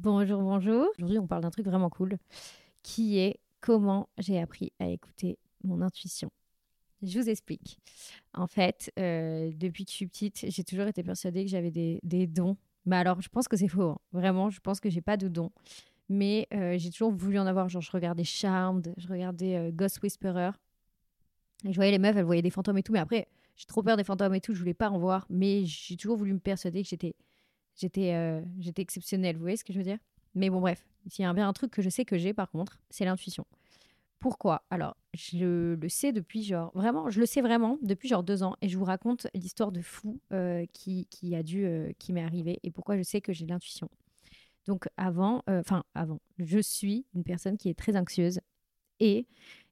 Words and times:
Bonjour, 0.00 0.40
bonjour. 0.40 0.86
Aujourd'hui, 0.96 1.18
on 1.18 1.26
parle 1.26 1.42
d'un 1.42 1.50
truc 1.50 1.66
vraiment 1.66 1.90
cool 1.90 2.18
qui 2.84 3.18
est 3.18 3.40
comment 3.60 4.08
j'ai 4.16 4.38
appris 4.38 4.72
à 4.78 4.86
écouter 4.86 5.40
mon 5.64 5.82
intuition. 5.82 6.30
Je 7.02 7.18
vous 7.18 7.28
explique. 7.28 7.80
En 8.32 8.46
fait, 8.46 8.92
euh, 8.96 9.50
depuis 9.56 9.84
que 9.84 9.90
je 9.90 9.96
suis 9.96 10.06
petite, 10.06 10.44
j'ai 10.46 10.62
toujours 10.62 10.86
été 10.86 11.02
persuadée 11.02 11.44
que 11.44 11.50
j'avais 11.50 11.72
des, 11.72 12.26
dons. 12.28 12.56
Mais 12.86 12.94
alors, 12.94 13.20
je 13.20 13.28
pense 13.28 13.48
que 13.48 13.56
c'est 13.56 13.66
faux. 13.66 13.90
hein. 13.90 13.98
Vraiment, 14.12 14.50
je 14.50 14.60
pense 14.60 14.78
que 14.78 14.88
j'ai 14.88 15.00
pas 15.00 15.16
de 15.16 15.26
dons. 15.26 15.50
Mais 16.08 16.46
euh, 16.54 16.78
j'ai 16.78 16.90
toujours 16.90 17.10
voulu 17.10 17.36
en 17.40 17.46
avoir. 17.46 17.68
Genre, 17.68 17.82
je 17.82 17.90
regardais 17.90 18.22
Charmed, 18.22 18.94
je 18.98 19.08
regardais 19.08 19.56
euh, 19.56 19.70
Ghost 19.72 20.00
Whisperer. 20.00 20.50
Et 21.64 21.72
je 21.72 21.74
voyais 21.74 21.90
les 21.90 21.98
meufs, 21.98 22.16
elles 22.16 22.24
voyaient 22.24 22.40
des 22.40 22.50
fantômes 22.50 22.78
et 22.78 22.84
tout. 22.84 22.92
Mais 22.92 23.00
après, 23.00 23.26
j'ai 23.56 23.66
trop 23.66 23.82
peur 23.82 23.96
des 23.96 24.04
fantômes 24.04 24.36
et 24.36 24.40
tout. 24.40 24.54
Je 24.54 24.60
voulais 24.60 24.74
pas 24.74 24.90
en 24.90 24.98
voir. 25.00 25.26
Mais 25.28 25.64
j'ai 25.64 25.96
toujours 25.96 26.16
voulu 26.16 26.34
me 26.34 26.38
persuader 26.38 26.84
que 26.84 26.88
j'étais 26.88 27.16
j'étais 27.78 28.14
euh, 28.14 28.42
j'étais 28.58 28.82
exceptionnelle. 28.82 29.36
Vous 29.36 29.42
voyez 29.42 29.56
ce 29.56 29.64
que 29.64 29.72
je 29.72 29.78
veux 29.78 29.84
dire? 29.84 29.98
Mais 30.34 30.50
bon, 30.50 30.60
bref. 30.60 30.86
S'il 31.08 31.24
y 31.24 31.26
a 31.26 31.32
bien 31.32 31.48
un 31.48 31.52
truc 31.52 31.70
que 31.70 31.80
je 31.80 31.88
sais 31.88 32.04
que 32.04 32.18
j'ai, 32.18 32.34
par 32.34 32.50
contre, 32.50 32.78
c'est 32.90 33.04
l'intuition. 33.04 33.46
Pourquoi? 34.18 34.64
Alors, 34.70 34.96
je 35.14 35.74
le 35.74 35.88
sais 35.88 36.12
depuis 36.12 36.42
genre 36.42 36.72
vraiment, 36.74 37.08
je 37.08 37.20
le 37.20 37.26
sais 37.26 37.40
vraiment 37.40 37.78
depuis 37.82 38.08
genre 38.08 38.24
deux 38.24 38.42
ans, 38.42 38.56
et 38.60 38.68
je 38.68 38.76
vous 38.76 38.84
raconte 38.84 39.28
l'histoire 39.32 39.72
de 39.72 39.80
fou 39.80 40.20
euh, 40.32 40.66
qui, 40.72 41.06
qui 41.06 41.34
a 41.36 41.42
dû, 41.42 41.64
euh, 41.64 41.92
qui 41.98 42.12
m'est 42.12 42.22
arrivé, 42.22 42.58
et 42.64 42.70
pourquoi 42.70 42.96
je 42.98 43.02
sais 43.02 43.20
que 43.20 43.32
j'ai 43.32 43.46
l'intuition. 43.46 43.88
Donc 44.66 44.86
avant, 44.96 45.42
enfin 45.46 45.84
avant, 45.94 46.20
je 46.38 46.58
suis 46.58 47.06
une 47.14 47.24
personne 47.24 47.56
qui 47.56 47.70
est 47.70 47.78
très 47.78 47.96
anxieuse, 47.96 48.40
et 49.00 49.26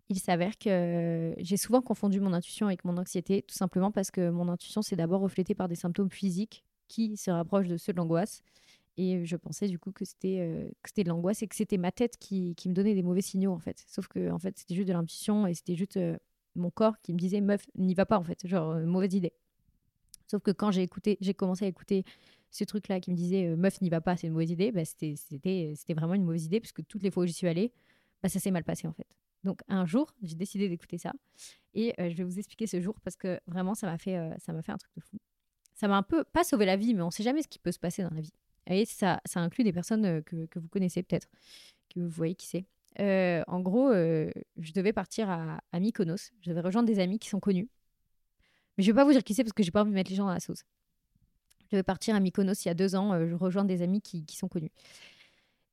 il 0.09 0.19
s'avère 0.20 0.56
que 0.56 1.34
j'ai 1.38 1.56
souvent 1.56 1.83
confondu 1.83 2.20
mon 2.20 2.33
intuition 2.33 2.66
avec 2.69 2.84
mon 2.84 2.97
anxiété, 2.97 3.42
tout 3.42 3.55
simplement 3.55 3.91
parce 3.91 4.11
que 4.11 4.30
mon 4.30 4.48
intuition 4.48 4.80
c'est 4.80 4.97
d'abord 4.97 5.20
reflété 5.20 5.55
par 5.55 5.69
des 5.69 5.75
symptômes 5.75 6.11
physiques 6.11 6.64
qui 6.88 7.16
se 7.16 7.30
rapprochent 7.30 7.68
de 7.68 7.76
ceux 7.76 7.92
de 7.92 7.98
l'angoisse. 7.98 8.42
Et 8.98 9.27
je 9.27 9.36
pensais 9.36 9.68
du 9.68 9.78
coup 9.78 9.92
que 9.92 10.06
c'était 10.06 10.38
euh, 10.40 10.68
de 10.96 11.08
l'angoisse 11.08 11.42
et 11.42 11.48
que 11.48 11.54
c'était 11.54 11.77
ma 11.77 11.92
tête 11.92 12.16
qui, 12.18 12.54
qui 12.54 12.68
me 12.70 12.74
donnait 12.74 12.94
des 12.94 13.02
mauvais 13.02 13.20
signaux 13.20 13.52
en 13.52 13.58
fait. 13.58 13.84
Sauf 13.86 14.08
que 14.08 14.30
en 14.30 14.38
fait 14.38 14.58
c'était 14.58 14.74
juste 14.74 14.88
de 14.88 14.94
l'intuition 14.94 15.46
et 15.46 15.55
c'était 15.55 15.77
juste 15.77 15.98
euh, 15.98 16.16
mon 16.55 16.70
corps 16.70 16.98
qui 17.02 17.12
me 17.12 17.19
disait 17.19 17.41
meuf 17.41 17.66
n'y 17.77 17.94
va 17.94 18.06
pas 18.06 18.19
en 18.19 18.24
fait, 18.24 18.46
genre 18.46 18.70
euh, 18.70 18.86
mauvaise 18.86 19.12
idée. 19.14 19.33
Sauf 20.27 20.42
que 20.42 20.50
quand 20.50 20.70
j'ai 20.70 20.83
écouté, 20.83 21.19
j'ai 21.20 21.34
commencé 21.34 21.64
à 21.64 21.69
écouter 21.69 22.05
ce 22.50 22.64
truc 22.64 22.89
là 22.89 23.00
qui 23.00 23.11
me 23.11 23.16
disait 23.16 23.46
euh, 23.46 23.56
meuf 23.56 23.80
n'y 23.80 23.91
va 23.91 24.00
pas 24.00 24.16
c'est 24.16 24.27
une 24.27 24.33
mauvaise 24.33 24.50
idée, 24.50 24.72
bah, 24.72 24.84
c'était 24.84 25.14
vraiment 25.94 26.14
une 26.14 26.24
mauvaise 26.24 26.46
idée 26.46 26.61
parce 26.61 26.72
que 26.72 26.83
toutes 26.83 27.02
les 27.02 27.11
fois 27.11 27.24
où 27.24 27.27
j'y 27.27 27.33
suis 27.33 27.48
allée, 27.48 27.72
bah, 28.22 28.28
ça 28.28 28.41
s'est 28.41 28.50
mal 28.50 28.64
passé 28.64 28.89
en 28.89 28.92
fait. 28.92 29.06
Donc 29.44 29.61
un 29.68 29.86
jour 29.86 30.12
j'ai 30.22 30.34
décidé 30.34 30.68
d'écouter 30.68 30.98
ça 30.98 31.12
et 31.74 31.94
euh, 32.00 32.11
je 32.11 32.16
vais 32.16 32.24
vous 32.24 32.39
expliquer 32.39 32.66
ce 32.66 32.80
jour 32.80 32.98
parce 33.02 33.16
que 33.16 33.41
vraiment 33.46 33.74
ça 33.74 33.86
m'a 33.86 33.98
fait 33.98 34.16
euh, 34.16 34.34
ça 34.39 34.52
m'a 34.52 34.62
fait 34.62 34.72
un 34.72 34.78
truc 34.78 34.92
de 34.96 35.00
fou. 35.00 35.18
Ça 35.77 35.88
m'a 35.88 35.96
un 35.96 36.02
peu 36.02 36.24
pas 36.24 36.42
sauvé 36.42 36.66
la 36.66 36.77
vie 36.77 36.94
mais 36.94 37.02
on 37.02 37.10
sait 37.10 37.22
jamais 37.22 37.42
ce 37.42 37.48
qui 37.48 37.58
peut 37.58 37.70
se 37.70 37.78
passer 37.78 38.02
dans 38.02 38.10
la 38.10 38.20
vie. 38.20 38.32
Et 38.66 38.84
ça, 38.84 39.20
ça 39.24 39.41
inclut 39.41 39.62
des 39.62 39.72
personnes 39.72 40.05
euh, 40.05 40.20
que, 40.22 40.58
vous 40.58 40.68
connaissez 40.68 41.02
peut-être, 41.02 41.28
que 41.88 42.00
vous 42.00 42.08
voyez 42.08 42.34
qui 42.34 42.46
c'est. 42.46 42.64
Euh, 42.98 43.44
en 43.46 43.60
gros, 43.60 43.91
euh, 43.91 44.30
je 44.58 44.72
devais 44.72 44.92
partir 44.92 45.30
à, 45.30 45.60
à 45.70 45.80
Mykonos. 45.80 46.33
Je 46.41 46.50
devais 46.50 46.62
rejoindre 46.62 46.88
des 46.88 46.98
amis 46.98 47.18
qui 47.18 47.28
sont 47.28 47.41
connus. 47.41 47.68
Mais 48.77 48.84
je 48.84 48.91
vais 48.91 48.96
pas 48.96 49.05
vous 49.05 49.12
dire 49.12 49.22
qui 49.22 49.34
c'est 49.34 49.44
parce 49.44 49.52
que 49.52 49.62
j'ai 49.62 49.70
pas 49.70 49.83
envie 49.83 49.91
de 49.91 49.94
mettre 49.94 50.10
les 50.10 50.16
gens 50.16 50.27
dans 50.27 50.33
la 50.33 50.41
sauce. 50.41 50.64
Je 51.66 51.77
devais 51.77 51.83
partir 51.83 52.14
à 52.14 52.20
Mykonos 52.20 52.64
il 52.64 52.68
y 52.68 52.70
a 52.70 52.74
deux 52.74 52.96
ans. 52.96 53.12
je 53.27 53.34
rejoins 53.34 53.64
des 53.64 53.83
amis 53.83 54.00
qui, 54.00 54.24
qui 54.24 54.36
sont 54.36 54.48
connus. 54.48 54.70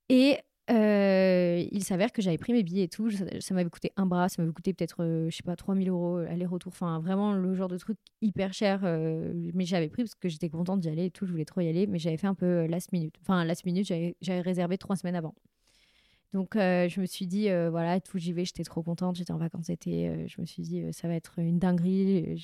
Et 0.09 0.37
euh, 0.69 1.65
il 1.71 1.83
s'avère 1.83 2.13
que 2.13 2.21
j'avais 2.21 2.37
pris 2.37 2.53
mes 2.53 2.63
billets 2.63 2.83
et 2.83 2.87
tout. 2.87 3.09
Ça, 3.11 3.53
m'avait 3.53 3.69
coûté 3.69 3.91
un 3.97 4.05
bras. 4.05 4.29
Ça 4.29 4.41
m'avait 4.41 4.53
coûté 4.53 4.73
peut-être, 4.73 5.03
euh, 5.03 5.29
je 5.29 5.35
sais 5.35 5.43
pas, 5.43 5.55
3000 5.55 5.89
euros 5.89 6.19
euh, 6.19 6.27
aller-retour. 6.29 6.71
Enfin, 6.71 6.99
vraiment 6.99 7.33
le 7.33 7.53
genre 7.53 7.67
de 7.67 7.77
truc 7.77 7.97
hyper 8.21 8.53
cher. 8.53 8.81
euh, 8.83 9.33
mais 9.53 9.65
j'avais 9.65 9.89
pris 9.89 10.03
parce 10.03 10.15
que 10.15 10.29
j'étais 10.29 10.49
contente 10.49 10.79
d'y 10.79 10.89
aller 10.89 11.05
et 11.05 11.11
tout. 11.11 11.25
Je 11.25 11.31
voulais 11.31 11.45
trop 11.45 11.61
y 11.61 11.67
aller. 11.67 11.85
Mais 11.87 11.99
j'avais 11.99 12.17
fait 12.17 12.27
un 12.27 12.35
peu 12.35 12.65
last 12.67 12.91
minute. 12.93 13.15
Enfin, 13.21 13.43
last 13.43 13.65
minute, 13.65 13.85
j'avais 13.85 14.41
réservé 14.41 14.77
trois 14.77 14.95
semaines 14.95 15.15
avant. 15.15 15.35
Donc, 16.33 16.53
je 16.55 16.99
me 16.99 17.05
suis 17.05 17.27
dit, 17.27 17.49
voilà, 17.69 17.99
tout, 17.99 18.17
j'y 18.17 18.31
vais. 18.33 18.45
J'étais 18.45 18.63
trop 18.63 18.81
contente. 18.83 19.17
J'étais 19.17 19.33
en 19.33 19.37
vacances 19.37 19.69
été. 19.69 20.07
euh, 20.09 20.27
je 20.27 20.39
me 20.41 20.45
suis 20.45 20.63
dit, 20.63 20.81
ça 20.91 21.07
va 21.07 21.15
être 21.15 21.39
une 21.39 21.59
dinguerie. 21.59 22.37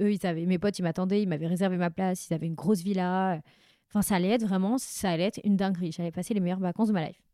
Eux, 0.00 0.12
ils 0.12 0.26
avaient, 0.26 0.44
mes 0.46 0.58
potes, 0.58 0.78
ils 0.78 0.82
m'attendaient. 0.82 1.22
Ils 1.22 1.28
m'avaient 1.28 1.46
réservé 1.46 1.76
ma 1.76 1.90
place. 1.90 2.28
Ils 2.28 2.34
avaient 2.34 2.46
une 2.46 2.54
grosse 2.54 2.82
villa. 2.82 3.40
Enfin, 3.88 4.02
ça 4.02 4.16
allait 4.16 4.30
être 4.30 4.44
vraiment, 4.44 4.76
ça 4.78 5.10
allait 5.10 5.24
être 5.24 5.40
une 5.44 5.56
dinguerie. 5.56 5.92
J'allais 5.92 6.12
passer 6.12 6.34
les 6.34 6.40
meilleures 6.40 6.60
vacances 6.60 6.88
de 6.88 6.92
ma 6.92 7.06
life. 7.06 7.29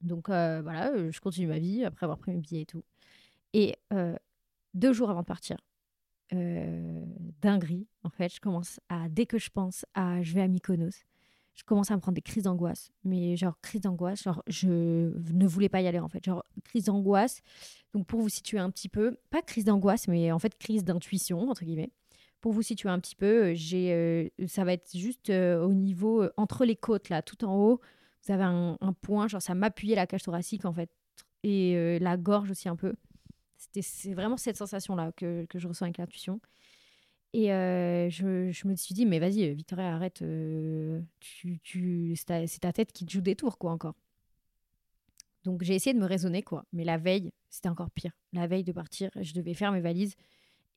Donc 0.00 0.28
euh, 0.28 0.60
voilà, 0.62 0.92
euh, 0.92 1.10
je 1.10 1.20
continue 1.20 1.46
ma 1.46 1.58
vie 1.58 1.84
après 1.84 2.04
avoir 2.04 2.18
pris 2.18 2.32
mes 2.32 2.38
billets 2.38 2.62
et 2.62 2.66
tout. 2.66 2.84
Et 3.52 3.76
euh, 3.92 4.14
deux 4.74 4.92
jours 4.92 5.10
avant 5.10 5.22
de 5.22 5.26
partir, 5.26 5.56
dinguerie, 6.32 7.86
en 8.02 8.10
fait, 8.10 8.34
je 8.34 8.40
commence 8.40 8.80
à, 8.88 9.08
dès 9.08 9.26
que 9.26 9.38
je 9.38 9.48
pense 9.48 9.86
à 9.94 10.22
je 10.22 10.34
vais 10.34 10.42
à 10.42 10.48
Mykonos, 10.48 11.04
je 11.54 11.62
commence 11.64 11.90
à 11.90 11.94
me 11.94 12.00
prendre 12.00 12.16
des 12.16 12.22
crises 12.22 12.42
d'angoisse. 12.42 12.90
Mais 13.04 13.36
genre, 13.36 13.58
crise 13.62 13.80
d'angoisse, 13.80 14.24
genre, 14.24 14.42
je 14.46 14.68
ne 14.68 15.46
voulais 15.46 15.68
pas 15.68 15.80
y 15.80 15.86
aller 15.86 16.00
en 16.00 16.08
fait. 16.08 16.24
Genre, 16.24 16.44
crise 16.64 16.84
d'angoisse. 16.84 17.40
Donc 17.94 18.06
pour 18.06 18.20
vous 18.20 18.28
situer 18.28 18.58
un 18.58 18.70
petit 18.70 18.88
peu, 18.88 19.16
pas 19.30 19.40
crise 19.40 19.64
d'angoisse, 19.64 20.08
mais 20.08 20.32
en 20.32 20.38
fait, 20.38 20.58
crise 20.58 20.84
d'intuition, 20.84 21.48
entre 21.48 21.64
guillemets. 21.64 21.90
Pour 22.42 22.52
vous 22.52 22.62
situer 22.62 22.90
un 22.90 23.00
petit 23.00 23.16
peu, 23.16 23.54
j'ai, 23.54 24.32
ça 24.46 24.64
va 24.64 24.74
être 24.74 24.96
juste 24.96 25.30
au 25.30 25.72
niveau, 25.72 26.24
entre 26.36 26.64
les 26.64 26.76
côtes, 26.76 27.08
là, 27.08 27.22
tout 27.22 27.44
en 27.44 27.56
haut 27.56 27.80
vous 28.26 28.32
avez 28.32 28.44
un, 28.44 28.92
point, 29.00 29.28
genre 29.28 29.42
ça 29.42 29.54
m'appuyait 29.54 29.96
la 29.96 30.06
cage 30.06 30.22
thoracique 30.22 30.64
en 30.64 30.72
fait, 30.72 30.90
et 31.42 31.76
euh, 31.76 31.98
la 32.00 32.16
gorge 32.16 32.50
aussi 32.50 32.68
un 32.68 32.76
peu. 32.76 32.94
C'est 33.56 34.14
vraiment 34.14 34.36
cette 34.36 34.56
sensation-là 34.56 35.12
que, 35.12 35.46
que 35.46 35.58
je 35.58 35.66
ressens 35.68 35.86
avec 35.86 35.98
l'intuition. 35.98 36.40
Et 37.32 37.52
euh, 37.52 38.08
je, 38.08 38.50
je 38.50 38.68
me 38.68 38.74
suis 38.76 38.94
dit, 38.94 39.06
mais 39.06 39.18
vas-y, 39.18 39.52
Victoria, 39.54 39.94
arrête, 39.94 40.22
euh, 40.22 41.00
tu, 41.20 41.58
tu, 41.60 42.14
c'est, 42.16 42.26
ta, 42.26 42.46
ta 42.46 42.72
tête 42.72 42.92
qui 42.92 43.04
te 43.04 43.12
joue 43.12 43.20
des 43.20 43.36
tours, 43.36 43.58
quoi, 43.58 43.72
encore. 43.72 43.94
Donc 45.44 45.62
j'ai 45.62 45.74
essayé 45.74 45.94
de 45.94 46.00
me 46.00 46.06
raisonner, 46.06 46.42
quoi. 46.42 46.64
Mais 46.72 46.84
la 46.84 46.96
veille, 46.96 47.32
c'était 47.50 47.68
encore 47.68 47.90
pire. 47.90 48.12
La 48.32 48.46
veille 48.46 48.64
de 48.64 48.72
partir, 48.72 49.10
je 49.20 49.32
devais 49.34 49.54
faire 49.54 49.72
mes 49.72 49.80
valises. 49.80 50.14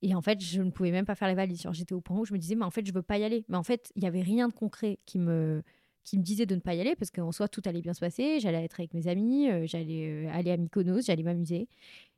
Et 0.02 0.16
en 0.16 0.22
fait, 0.22 0.42
je 0.42 0.62
ne 0.62 0.70
pouvais 0.70 0.92
même 0.92 1.06
pas 1.06 1.16
faire 1.16 1.28
les 1.28 1.36
valises. 1.36 1.68
J'étais 1.72 1.94
au 1.94 2.02
point 2.02 2.20
où 2.20 2.26
je 2.26 2.34
me 2.34 2.38
disais, 2.38 2.56
mais 2.56 2.66
en 2.66 2.72
fait, 2.72 2.86
je 2.86 2.94
veux 2.94 3.02
pas 3.02 3.18
y 3.18 3.24
aller. 3.24 3.46
Mais 3.50 3.58
en 3.58 3.64
fait, 3.64 3.92
il 3.96 4.04
y 4.04 4.08
avait 4.08 4.22
rien 4.22 4.48
de 4.48 4.54
concret 4.54 5.00
qui 5.06 5.20
me, 5.20 5.64
qui 6.10 6.18
me 6.18 6.24
disait 6.24 6.48
de 6.48 6.56
ne 6.56 6.60
pas 6.60 6.74
y 6.74 6.82
aller 6.82 6.96
parce 6.96 7.12
qu'en 7.12 7.32
soi 7.32 7.48
tout 7.48 7.62
allait 7.66 7.82
bien 7.82 7.94
se 7.94 8.00
passer, 8.00 8.40
j'allais 8.40 8.64
être 8.64 8.80
avec 8.80 8.96
mes 8.96 9.08
amis, 9.08 9.48
euh, 9.48 9.68
j'allais 9.68 10.08
euh, 10.10 10.30
aller 10.34 10.50
à 10.50 10.58
Mykonos, 10.58 11.02
j'allais 11.06 11.22
m'amuser. 11.22 11.68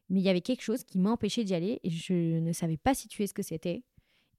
Mais 0.09 0.21
il 0.21 0.23
y 0.23 0.29
avait 0.29 0.41
quelque 0.41 0.61
chose 0.61 0.85
qui 0.85 0.97
m'empêchait 0.97 1.43
d'y 1.43 1.53
aller 1.53 1.81
et 1.83 1.89
je 1.89 2.39
ne 2.39 2.53
savais 2.53 2.77
pas 2.77 2.93
situer 2.93 3.27
ce 3.27 3.33
que 3.33 3.43
c'était. 3.43 3.83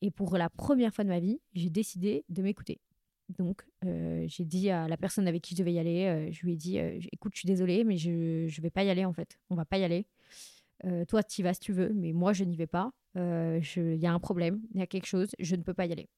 Et 0.00 0.10
pour 0.10 0.38
la 0.38 0.48
première 0.48 0.94
fois 0.94 1.04
de 1.04 1.10
ma 1.10 1.20
vie, 1.20 1.38
j'ai 1.52 1.68
décidé 1.68 2.24
de 2.30 2.42
m'écouter. 2.42 2.80
Donc 3.38 3.62
euh, 3.84 4.24
j'ai 4.26 4.44
dit 4.44 4.70
à 4.70 4.88
la 4.88 4.96
personne 4.96 5.28
avec 5.28 5.42
qui 5.42 5.54
je 5.54 5.60
devais 5.60 5.74
y 5.74 5.78
aller, 5.78 6.30
je 6.32 6.46
lui 6.46 6.54
ai 6.54 6.56
dit, 6.56 6.78
écoute, 7.12 7.32
je 7.34 7.40
suis 7.40 7.46
désolée, 7.46 7.84
mais 7.84 7.98
je 7.98 8.10
ne 8.10 8.62
vais 8.62 8.70
pas 8.70 8.84
y 8.84 8.90
aller 8.90 9.04
en 9.04 9.12
fait. 9.12 9.38
On 9.50 9.54
va 9.54 9.66
pas 9.66 9.78
y 9.78 9.84
aller. 9.84 10.06
Toi, 11.08 11.22
tu 11.22 11.40
y 11.40 11.44
vas 11.44 11.54
si 11.54 11.60
tu 11.60 11.72
veux, 11.72 11.92
mais 11.94 12.12
moi, 12.12 12.32
je 12.32 12.44
n'y 12.44 12.56
vais 12.56 12.66
pas. 12.66 12.90
Il 13.14 13.96
y 13.96 14.06
a 14.06 14.12
un 14.12 14.18
problème, 14.18 14.62
il 14.74 14.80
y 14.80 14.82
a 14.82 14.86
quelque 14.86 15.06
chose, 15.06 15.28
je 15.38 15.56
ne 15.56 15.62
peux 15.62 15.74
pas 15.74 15.86
y 15.86 15.92
aller. 15.92 16.08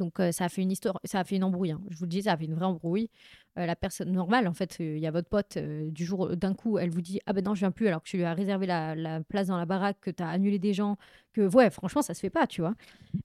Donc 0.00 0.16
ça 0.32 0.46
a 0.46 0.48
fait 0.48 0.62
une 0.62 0.72
histoire, 0.72 0.98
ça 1.04 1.20
a 1.20 1.24
fait 1.24 1.36
une 1.36 1.44
embrouille. 1.44 1.70
hein. 1.70 1.80
Je 1.90 1.96
vous 1.96 2.04
le 2.04 2.08
dis, 2.08 2.22
ça 2.22 2.32
a 2.32 2.36
fait 2.36 2.46
une 2.46 2.54
vraie 2.54 2.64
embrouille. 2.64 3.08
La 3.54 3.76
personne 3.76 4.10
normale, 4.10 4.48
en 4.48 4.54
fait, 4.54 4.78
il 4.80 4.98
y 4.98 5.06
a 5.06 5.10
votre 5.12 5.28
pote 5.28 5.56
du 5.58 6.04
jour 6.04 6.36
d'un 6.36 6.54
coup, 6.54 6.78
elle 6.78 6.90
vous 6.90 7.02
dit 7.02 7.20
ah 7.26 7.32
ben 7.32 7.44
non 7.44 7.54
je 7.54 7.60
viens 7.60 7.70
plus 7.70 7.86
alors 7.86 8.02
que 8.02 8.08
tu 8.08 8.16
lui 8.16 8.24
as 8.24 8.34
réservé 8.34 8.66
la, 8.66 8.96
la 8.96 9.20
place 9.20 9.46
dans 9.46 9.58
la 9.58 9.66
baraque, 9.66 9.98
que 10.00 10.10
tu 10.10 10.22
as 10.22 10.28
annulé 10.28 10.58
des 10.58 10.72
gens, 10.72 10.96
que 11.32 11.42
ouais 11.54 11.70
franchement 11.70 12.02
ça 12.02 12.14
se 12.14 12.20
fait 12.20 12.30
pas, 12.30 12.46
tu 12.46 12.62
vois. 12.62 12.74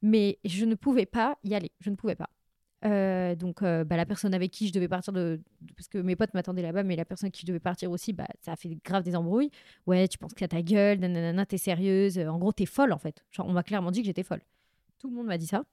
Mais 0.01 0.37
je 0.45 0.65
ne 0.65 0.75
pouvais 0.75 1.05
pas 1.05 1.37
y 1.43 1.55
aller, 1.55 1.71
je 1.79 1.89
ne 1.89 1.95
pouvais 1.95 2.15
pas. 2.15 2.29
Donc 3.35 3.61
bah, 3.61 3.97
la 3.97 4.05
personne 4.05 4.33
avec 4.33 4.51
qui 4.51 4.67
je 4.67 4.73
devais 4.73 4.87
partir 4.87 5.13
de, 5.13 5.41
parce 5.75 5.87
que 5.87 5.97
mes 5.97 6.15
potes 6.15 6.33
m'attendaient 6.33 6.61
là-bas, 6.61 6.83
mais 6.83 6.95
la 6.95 7.05
personne 7.05 7.31
qui 7.31 7.41
je 7.41 7.47
devais 7.47 7.59
partir 7.59 7.89
aussi, 7.89 8.11
bah 8.13 8.27
ça 8.41 8.51
a 8.51 8.55
fait 8.55 8.77
grave 8.83 9.03
des 9.03 9.15
embrouilles. 9.15 9.49
Ouais, 9.87 10.07
tu 10.07 10.17
penses 10.17 10.33
que 10.33 10.39
t'as 10.39 10.49
ta 10.49 10.61
gueule, 10.61 10.99
nanana, 10.99 11.45
t'es 11.45 11.57
sérieuse. 11.57 12.19
En 12.19 12.37
gros, 12.37 12.51
t'es 12.51 12.65
folle 12.67 12.91
en 12.91 12.99
fait. 12.99 13.23
On 13.39 13.53
m'a 13.53 13.63
clairement 13.63 13.91
dit 13.91 14.01
que 14.01 14.07
j'étais 14.07 14.23
folle. 14.23 14.41
Tout 14.99 15.09
le 15.09 15.15
monde 15.15 15.27
m'a 15.27 15.37
dit 15.37 15.47
ça 15.47 15.63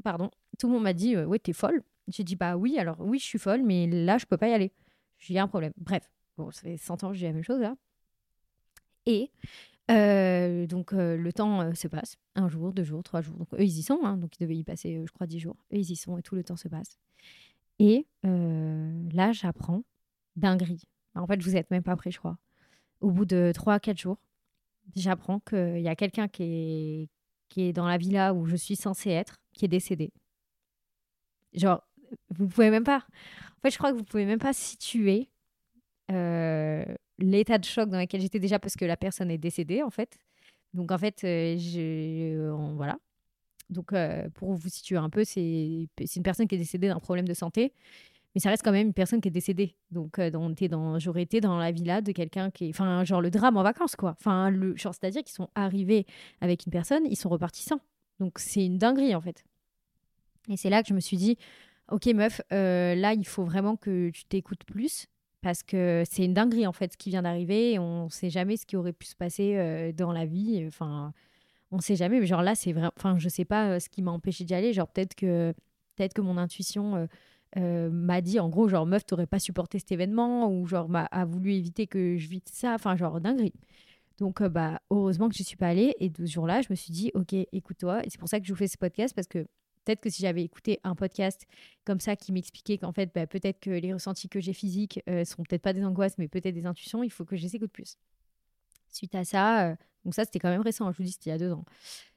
pardon, 0.00 0.30
tout 0.58 0.66
le 0.66 0.74
monde 0.74 0.82
m'a 0.82 0.92
dit 0.92 1.16
euh, 1.16 1.26
ouais 1.26 1.38
t'es 1.38 1.52
folle. 1.52 1.82
J'ai 2.08 2.24
dit 2.24 2.36
bah 2.36 2.56
oui 2.56 2.78
alors 2.78 2.96
oui 3.00 3.18
je 3.18 3.24
suis 3.24 3.38
folle 3.38 3.62
mais 3.62 3.86
là 3.86 4.18
je 4.18 4.26
peux 4.26 4.36
pas 4.36 4.48
y 4.48 4.52
aller. 4.52 4.72
J'ai 5.18 5.38
un 5.38 5.48
problème. 5.48 5.72
Bref, 5.76 6.10
bon 6.36 6.50
ça 6.50 6.62
fait 6.62 6.76
100 6.76 7.04
ans 7.04 7.10
que 7.10 7.16
j'ai 7.16 7.26
la 7.26 7.32
même 7.32 7.42
chose 7.42 7.60
là. 7.60 7.76
Et 9.06 9.30
euh, 9.90 10.66
donc 10.66 10.92
euh, 10.92 11.16
le 11.16 11.32
temps 11.32 11.74
se 11.74 11.88
passe, 11.88 12.16
un 12.34 12.48
jour, 12.48 12.72
deux 12.72 12.84
jours, 12.84 13.02
trois 13.02 13.22
jours. 13.22 13.36
Donc 13.36 13.52
eux 13.54 13.62
ils 13.62 13.78
y 13.78 13.82
sont, 13.82 14.00
hein, 14.04 14.16
donc 14.16 14.36
ils 14.38 14.42
devaient 14.42 14.56
y 14.56 14.64
passer 14.64 15.02
je 15.06 15.12
crois 15.12 15.26
dix 15.26 15.40
jours. 15.40 15.56
Eux 15.72 15.78
ils 15.78 15.90
y 15.90 15.96
sont 15.96 16.18
et 16.18 16.22
tout 16.22 16.34
le 16.34 16.44
temps 16.44 16.56
se 16.56 16.68
passe. 16.68 16.98
Et 17.78 18.06
là 18.22 19.32
j'apprends 19.32 19.82
dinguerie. 20.36 20.82
En 21.14 21.26
fait 21.26 21.42
vous 21.42 21.56
êtes 21.56 21.70
même 21.70 21.82
pas 21.82 21.96
prêts 21.96 22.10
je 22.10 22.18
crois. 22.18 22.38
Au 23.00 23.10
bout 23.10 23.24
de 23.24 23.52
trois 23.54 23.80
quatre 23.80 23.98
jours, 23.98 24.18
j'apprends 24.94 25.40
qu'il 25.40 25.80
y 25.80 25.88
a 25.88 25.96
quelqu'un 25.96 26.28
qui 26.28 26.42
est 26.42 27.08
qui 27.50 27.64
est 27.64 27.72
dans 27.74 27.86
la 27.86 27.98
villa 27.98 28.32
où 28.32 28.46
je 28.46 28.56
suis 28.56 28.76
censée 28.76 29.10
être, 29.10 29.42
qui 29.52 29.66
est 29.66 29.68
décédé. 29.68 30.10
Genre, 31.52 31.82
vous 32.30 32.48
pouvez 32.48 32.70
même 32.70 32.84
pas. 32.84 33.04
En 33.58 33.60
fait, 33.62 33.70
je 33.70 33.76
crois 33.76 33.92
que 33.92 33.96
vous 33.98 34.04
pouvez 34.04 34.24
même 34.24 34.38
pas 34.38 34.54
situer 34.54 35.28
euh, 36.10 36.84
l'état 37.18 37.58
de 37.58 37.64
choc 37.64 37.90
dans 37.90 37.98
lequel 37.98 38.22
j'étais 38.22 38.38
déjà 38.38 38.58
parce 38.58 38.76
que 38.76 38.86
la 38.86 38.96
personne 38.96 39.30
est 39.30 39.38
décédée, 39.38 39.82
en 39.82 39.90
fait. 39.90 40.16
Donc, 40.72 40.92
en 40.92 40.98
fait, 40.98 41.22
euh, 41.24 41.58
je, 41.58 42.50
voilà. 42.76 42.98
Donc, 43.68 43.92
pour 44.34 44.54
vous 44.54 44.68
situer 44.68 44.96
un 44.96 45.10
peu, 45.10 45.22
c'est 45.24 45.86
une 46.16 46.22
personne 46.24 46.48
qui 46.48 46.56
est 46.56 46.58
décédée 46.58 46.88
d'un 46.88 46.98
problème 46.98 47.28
de 47.28 47.34
santé 47.34 47.72
mais 48.34 48.40
ça 48.40 48.50
reste 48.50 48.62
quand 48.62 48.72
même 48.72 48.88
une 48.88 48.94
personne 48.94 49.20
qui 49.20 49.28
est 49.28 49.32
décédée. 49.32 49.74
Donc, 49.90 50.18
euh, 50.18 50.30
dans, 50.30 50.98
j'aurais 50.98 51.22
été 51.22 51.40
dans 51.40 51.58
la 51.58 51.72
villa 51.72 52.00
de 52.00 52.12
quelqu'un 52.12 52.50
qui 52.50 52.66
est. 52.66 52.68
Enfin, 52.70 53.04
genre 53.04 53.20
le 53.20 53.30
drame 53.30 53.56
en 53.56 53.62
vacances, 53.62 53.96
quoi. 53.96 54.14
Enfin, 54.18 54.50
le, 54.50 54.76
genre, 54.76 54.94
c'est-à-dire 54.94 55.22
qu'ils 55.22 55.34
sont 55.34 55.48
arrivés 55.54 56.06
avec 56.40 56.64
une 56.66 56.72
personne, 56.72 57.04
ils 57.06 57.16
sont 57.16 57.28
repartis 57.28 57.62
sans. 57.62 57.80
Donc, 58.20 58.38
c'est 58.38 58.64
une 58.64 58.78
dinguerie, 58.78 59.14
en 59.14 59.20
fait. 59.20 59.44
Et 60.48 60.56
c'est 60.56 60.70
là 60.70 60.82
que 60.82 60.88
je 60.88 60.94
me 60.94 61.00
suis 61.00 61.16
dit, 61.16 61.38
ok, 61.90 62.06
meuf, 62.06 62.40
euh, 62.52 62.94
là, 62.94 63.14
il 63.14 63.26
faut 63.26 63.44
vraiment 63.44 63.76
que 63.76 64.10
tu 64.10 64.24
t'écoutes 64.24 64.64
plus. 64.64 65.06
Parce 65.42 65.62
que 65.62 66.04
c'est 66.08 66.24
une 66.24 66.34
dinguerie, 66.34 66.66
en 66.66 66.72
fait, 66.72 66.92
ce 66.92 66.98
qui 66.98 67.10
vient 67.10 67.22
d'arriver. 67.22 67.78
On 67.78 68.04
ne 68.04 68.10
sait 68.10 68.30
jamais 68.30 68.56
ce 68.56 68.66
qui 68.66 68.76
aurait 68.76 68.92
pu 68.92 69.06
se 69.06 69.16
passer 69.16 69.56
euh, 69.56 69.90
dans 69.90 70.12
la 70.12 70.26
vie. 70.26 70.64
Enfin, 70.68 71.12
on 71.72 71.76
ne 71.76 71.82
sait 71.82 71.96
jamais. 71.96 72.20
Mais 72.20 72.26
genre 72.26 72.42
là, 72.42 72.54
c'est 72.54 72.72
vrai. 72.72 72.90
Enfin, 72.96 73.18
je 73.18 73.28
sais 73.28 73.46
pas 73.46 73.80
ce 73.80 73.88
qui 73.88 74.02
m'a 74.02 74.12
empêché 74.12 74.44
d'y 74.44 74.54
aller. 74.54 74.72
Genre, 74.72 74.86
peut-être 74.86 75.14
que, 75.14 75.54
peut-être 75.96 76.12
que 76.12 76.20
mon 76.20 76.36
intuition 76.36 77.08
euh, 77.56 77.90
m'a 77.90 78.20
dit 78.20 78.38
en 78.38 78.48
gros 78.48 78.68
genre 78.68 78.86
meuf 78.86 79.04
t'aurais 79.04 79.26
pas 79.26 79.40
supporté 79.40 79.80
cet 79.80 79.90
événement 79.90 80.48
ou 80.52 80.66
genre 80.66 80.88
m'a 80.88 81.06
a 81.06 81.24
voulu 81.24 81.52
éviter 81.52 81.88
que 81.88 82.16
je 82.16 82.28
vite 82.28 82.48
ça 82.48 82.74
enfin 82.74 82.96
genre 82.96 83.20
dinguerie. 83.20 83.54
Donc 84.18 84.40
euh, 84.40 84.48
bah 84.48 84.80
heureusement 84.90 85.28
que 85.28 85.34
je 85.34 85.42
suis 85.42 85.56
pas 85.56 85.68
allée 85.68 85.96
et 85.98 86.10
de 86.10 86.26
ce 86.26 86.30
jour-là 86.32 86.62
je 86.62 86.68
me 86.70 86.76
suis 86.76 86.92
dit 86.92 87.10
ok 87.14 87.34
écoute-toi. 87.52 88.06
Et 88.06 88.10
c'est 88.10 88.18
pour 88.18 88.28
ça 88.28 88.38
que 88.38 88.46
je 88.46 88.52
vous 88.52 88.58
fais 88.58 88.68
ce 88.68 88.78
podcast 88.78 89.14
parce 89.14 89.26
que 89.26 89.40
peut-être 89.84 90.00
que 90.00 90.10
si 90.10 90.22
j'avais 90.22 90.44
écouté 90.44 90.78
un 90.84 90.94
podcast 90.94 91.44
comme 91.84 91.98
ça 91.98 92.14
qui 92.14 92.30
m'expliquait 92.32 92.78
qu'en 92.78 92.92
fait 92.92 93.10
bah, 93.12 93.26
peut-être 93.26 93.58
que 93.58 93.70
les 93.70 93.92
ressentis 93.92 94.28
que 94.28 94.38
j'ai 94.38 94.52
physiques 94.52 95.02
euh, 95.08 95.24
sont 95.24 95.42
peut-être 95.42 95.62
pas 95.62 95.72
des 95.72 95.84
angoisses 95.84 96.18
mais 96.18 96.28
peut-être 96.28 96.54
des 96.54 96.66
intuitions 96.66 97.02
il 97.02 97.10
faut 97.10 97.24
que 97.24 97.34
je 97.36 97.42
les 97.42 97.56
écoute 97.56 97.72
plus. 97.72 97.96
Suite 98.90 99.14
à 99.16 99.24
ça 99.24 99.76
donc 100.04 100.14
ça 100.14 100.24
c'était 100.24 100.38
quand 100.38 100.50
même 100.50 100.62
récent 100.62 100.90
je 100.92 100.96
vous 100.98 101.04
dis 101.04 101.12
c'était 101.12 101.30
il 101.30 101.32
y 101.32 101.36
a 101.36 101.38
deux 101.38 101.52
ans. 101.52 101.64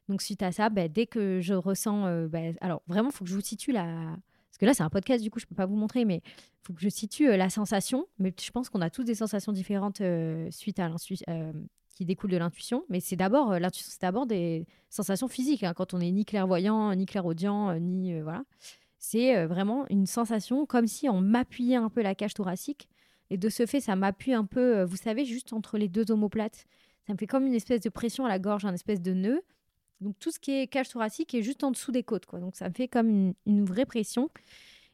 Donc 0.10 0.22
suite 0.22 0.44
à 0.44 0.52
ça 0.52 0.70
bah, 0.70 0.88
dès 0.88 1.08
que 1.08 1.40
je 1.42 1.56
ressens 1.56 2.28
bah, 2.28 2.40
alors 2.62 2.84
vraiment 2.86 3.10
faut 3.10 3.24
que 3.24 3.32
je 3.32 3.36
vous 3.36 3.42
situe 3.42 3.72
la 3.72 4.16
parce 4.54 4.60
que 4.60 4.66
là, 4.68 4.76
c'est 4.76 4.84
un 4.84 4.90
podcast, 4.92 5.24
du 5.24 5.32
coup, 5.32 5.40
je 5.40 5.48
peux 5.48 5.56
pas 5.56 5.66
vous 5.66 5.76
montrer, 5.76 6.06
mais 6.06 6.22
il 6.24 6.62
faut 6.62 6.74
que 6.74 6.82
je 6.82 6.90
situe 6.90 7.28
euh, 7.28 7.38
la 7.38 7.50
sensation. 7.50 8.06
Mais 8.20 8.32
je 8.40 8.52
pense 8.52 8.70
qu'on 8.70 8.82
a 8.82 8.92
tous 8.92 9.04
des 9.04 9.16
sensations 9.16 9.52
différentes 9.52 10.02
euh, 10.02 10.48
suite 10.52 10.78
à 10.78 10.92
euh, 11.30 11.54
qui 11.96 12.06
découlent 12.06 12.30
de 12.30 12.38
l'intuition. 12.38 12.86
Mais 12.88 13.00
c'est 13.00 13.16
d'abord 13.16 13.58
l'intuition, 13.58 13.90
c'est 13.92 14.04
d'abord 14.04 14.28
des 14.28 14.68
sensations 14.92 15.28
physiques. 15.28 15.64
Hein, 15.64 15.74
quand 15.76 15.96
on 15.96 15.98
n'est 15.98 16.12
ni 16.12 16.24
clairvoyant, 16.24 16.94
ni 16.94 17.08
clairaudient, 17.08 17.80
ni 17.80 18.22
voilà, 18.22 18.44
c'est 19.00 19.44
vraiment 19.48 19.88
une 19.90 20.06
sensation 20.06 20.68
comme 20.68 20.86
si 20.86 21.10
on 21.10 21.20
m'appuyait 21.20 21.78
un 21.78 21.90
peu 21.90 22.04
la 22.04 22.14
cage 22.14 22.36
thoracique. 22.36 22.90
Et 23.32 23.38
de 23.38 23.50
ce 23.50 23.66
fait, 23.66 23.82
ça 23.82 23.96
m'appuie 23.96 24.34
un 24.34 24.46
peu, 24.46 24.84
vous 24.84 24.98
savez, 24.98 25.26
juste 25.26 25.52
entre 25.54 25.80
les 25.80 25.88
deux 25.88 26.12
omoplates. 26.12 26.68
Ça 27.08 27.14
me 27.14 27.18
fait 27.18 27.26
comme 27.26 27.48
une 27.48 27.56
espèce 27.56 27.82
de 27.82 27.90
pression 27.90 28.24
à 28.24 28.30
la 28.30 28.38
gorge, 28.38 28.66
un 28.66 28.74
espèce 28.74 29.02
de 29.02 29.14
nœud. 29.14 29.42
Donc 30.02 30.18
tout 30.20 30.32
ce 30.32 30.40
qui 30.40 30.52
est 30.52 30.68
cage 30.68 30.90
thoracique 30.90 31.34
est 31.34 31.44
juste 31.44 31.64
en 31.64 31.72
dessous 31.72 31.92
des 31.92 32.04
côtes. 32.04 32.26
Quoi. 32.26 32.40
Donc 32.40 32.56
ça 32.56 32.68
me 32.70 32.74
fait 32.74 32.88
comme 32.88 33.34
une, 33.46 33.66
vraie 33.66 33.86
pression. 33.86 34.30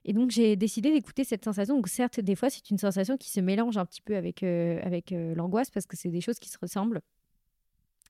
Et 0.06 0.14
donc 0.14 0.32
j'ai 0.32 0.56
décidé 0.56 0.92
d'écouter 0.92 1.24
cette 1.24 1.44
sensation. 1.44 1.76
Donc 1.76 1.88
certes, 1.88 2.20
des 2.20 2.36
fois, 2.36 2.50
c'est 2.50 2.70
une 2.70 2.78
sensation 2.78 3.18
qui 3.18 3.30
se 3.30 3.40
mélange 3.40 3.78
un 3.78 3.86
petit 3.86 4.02
peu 4.02 4.16
avec, 4.16 4.44
euh, 4.44 4.80
avec 4.84 5.12
euh, 5.12 5.36
l'angoisse 5.36 5.72
parce 5.72 5.86
que 5.86 5.98
c'est 5.98 6.10
des 6.10 6.22
choses 6.22 6.40
qui 6.40 6.50
se 6.50 6.58
ressemblent. 6.62 7.02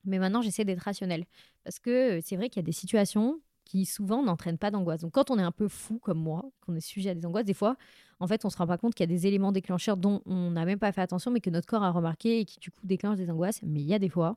Mais 0.04 0.18
maintenant, 0.18 0.42
j'essaie 0.42 0.64
d'être 0.64 0.80
rationnelle. 0.80 1.24
Parce 1.64 1.78
que 1.78 2.18
euh, 2.18 2.20
c'est 2.22 2.36
vrai 2.36 2.48
qu'il 2.48 2.60
y 2.60 2.64
a 2.64 2.66
des 2.66 2.72
situations 2.72 3.40
qui 3.64 3.84
souvent 3.84 4.22
n'entraînent 4.22 4.58
pas 4.58 4.70
d'angoisse. 4.70 5.00
Donc 5.02 5.12
quand 5.12 5.30
on 5.30 5.38
est 5.38 5.42
un 5.42 5.52
peu 5.52 5.68
fou 5.68 5.98
comme 6.00 6.18
moi, 6.18 6.50
qu'on 6.60 6.74
est 6.74 6.80
sujet 6.80 7.10
à 7.10 7.14
des 7.14 7.24
angoisses, 7.24 7.44
des 7.44 7.54
fois, 7.54 7.76
en 8.18 8.26
fait, 8.26 8.44
on 8.44 8.50
se 8.50 8.56
rend 8.56 8.66
pas 8.66 8.78
compte 8.78 8.94
qu'il 8.94 9.08
y 9.08 9.10
a 9.10 9.14
des 9.14 9.26
éléments 9.26 9.52
déclencheurs 9.52 9.96
dont 9.96 10.22
on 10.26 10.50
n'a 10.50 10.64
même 10.64 10.78
pas 10.78 10.90
fait 10.92 11.02
attention, 11.02 11.30
mais 11.30 11.40
que 11.40 11.50
notre 11.50 11.66
corps 11.66 11.84
a 11.84 11.90
remarqué 11.90 12.40
et 12.40 12.44
qui 12.44 12.58
du 12.58 12.70
coup 12.70 12.80
déclenchent 12.84 13.16
des 13.18 13.30
angoisses. 13.30 13.60
Mais 13.62 13.80
il 13.80 13.86
y 13.86 13.94
a 13.94 13.98
des 13.98 14.08
fois 14.08 14.36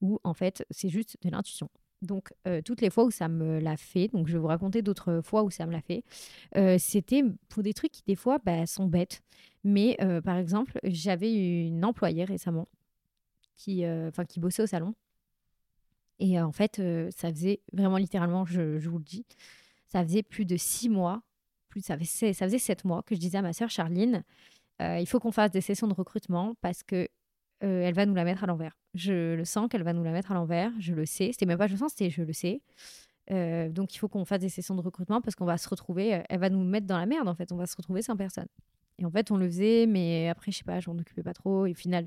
où 0.00 0.20
en 0.22 0.34
fait, 0.34 0.64
c'est 0.70 0.88
juste 0.88 1.16
de 1.22 1.30
l'intuition. 1.30 1.68
Donc, 2.02 2.32
euh, 2.46 2.62
toutes 2.62 2.80
les 2.80 2.90
fois 2.90 3.04
où 3.04 3.10
ça 3.10 3.28
me 3.28 3.58
l'a 3.58 3.76
fait, 3.76 4.08
donc 4.08 4.28
je 4.28 4.34
vais 4.34 4.38
vous 4.38 4.46
raconter 4.46 4.82
d'autres 4.82 5.20
fois 5.22 5.42
où 5.42 5.50
ça 5.50 5.66
me 5.66 5.72
l'a 5.72 5.80
fait, 5.80 6.04
euh, 6.56 6.76
c'était 6.78 7.24
pour 7.48 7.62
des 7.62 7.74
trucs 7.74 7.92
qui, 7.92 8.02
des 8.06 8.14
fois, 8.14 8.38
bah, 8.44 8.66
sont 8.66 8.86
bêtes. 8.86 9.22
Mais, 9.64 9.96
euh, 10.00 10.20
par 10.20 10.36
exemple, 10.36 10.78
j'avais 10.84 11.66
une 11.66 11.84
employée 11.84 12.24
récemment 12.24 12.68
qui, 13.56 13.82
qui 14.28 14.38
bossait 14.38 14.62
au 14.62 14.66
salon. 14.66 14.94
Et 16.20 16.40
en 16.40 16.52
fait, 16.52 16.80
ça 17.10 17.30
faisait 17.30 17.60
vraiment 17.72 17.96
littéralement, 17.96 18.44
je, 18.44 18.78
je, 18.78 18.88
vous 18.88 18.98
le 18.98 19.04
dis, 19.04 19.26
ça 19.88 20.04
faisait 20.04 20.22
plus 20.22 20.44
de 20.44 20.56
six 20.56 20.88
mois, 20.88 21.22
plus 21.68 21.80
ça 21.80 21.98
faisait, 21.98 22.32
ça 22.32 22.46
faisait 22.46 22.58
sept 22.58 22.84
mois 22.84 23.02
que 23.02 23.14
je 23.14 23.20
disais 23.20 23.38
à 23.38 23.42
ma 23.42 23.52
sœur 23.52 23.70
Charline, 23.70 24.24
il 24.80 25.06
faut 25.06 25.18
qu'on 25.18 25.32
fasse 25.32 25.50
des 25.50 25.60
sessions 25.60 25.88
de 25.88 25.94
recrutement 25.94 26.54
parce 26.60 26.84
que 26.84 27.08
euh, 27.64 27.82
elle 27.82 27.94
va 27.94 28.06
nous 28.06 28.14
la 28.14 28.24
mettre 28.24 28.44
à 28.44 28.46
l'envers. 28.46 28.76
Je 28.94 29.34
le 29.34 29.44
sens 29.44 29.68
qu'elle 29.68 29.82
va 29.82 29.92
nous 29.92 30.04
la 30.04 30.12
mettre 30.12 30.30
à 30.30 30.34
l'envers, 30.34 30.70
je 30.78 30.94
le 30.94 31.06
sais. 31.06 31.30
C'était 31.32 31.46
même 31.46 31.58
pas 31.58 31.66
je 31.66 31.72
le 31.72 31.78
sens, 31.78 31.90
c'était 31.90 32.10
je 32.10 32.22
le 32.22 32.32
sais. 32.32 32.62
Euh, 33.30 33.68
donc 33.68 33.94
il 33.94 33.98
faut 33.98 34.08
qu'on 34.08 34.24
fasse 34.24 34.40
des 34.40 34.48
sessions 34.48 34.74
de 34.74 34.80
recrutement 34.80 35.20
parce 35.20 35.34
qu'on 35.34 35.44
va 35.44 35.58
se 35.58 35.68
retrouver, 35.68 36.14
euh, 36.14 36.22
elle 36.28 36.40
va 36.40 36.50
nous 36.50 36.64
mettre 36.64 36.86
dans 36.86 36.96
la 36.96 37.04
merde 37.04 37.28
en 37.28 37.34
fait, 37.34 37.52
on 37.52 37.56
va 37.56 37.66
se 37.66 37.76
retrouver 37.76 38.00
sans 38.02 38.16
personne. 38.16 38.46
Et 38.98 39.04
en 39.04 39.10
fait 39.10 39.30
on 39.30 39.36
le 39.36 39.46
faisait, 39.46 39.86
mais 39.86 40.28
après 40.28 40.52
je 40.52 40.58
sais 40.58 40.64
pas, 40.64 40.80
je 40.80 40.88
m'en 40.88 40.96
occupais 40.96 41.22
pas 41.22 41.34
trop. 41.34 41.66
Et 41.66 41.72
au 41.72 41.74
final, 41.74 42.06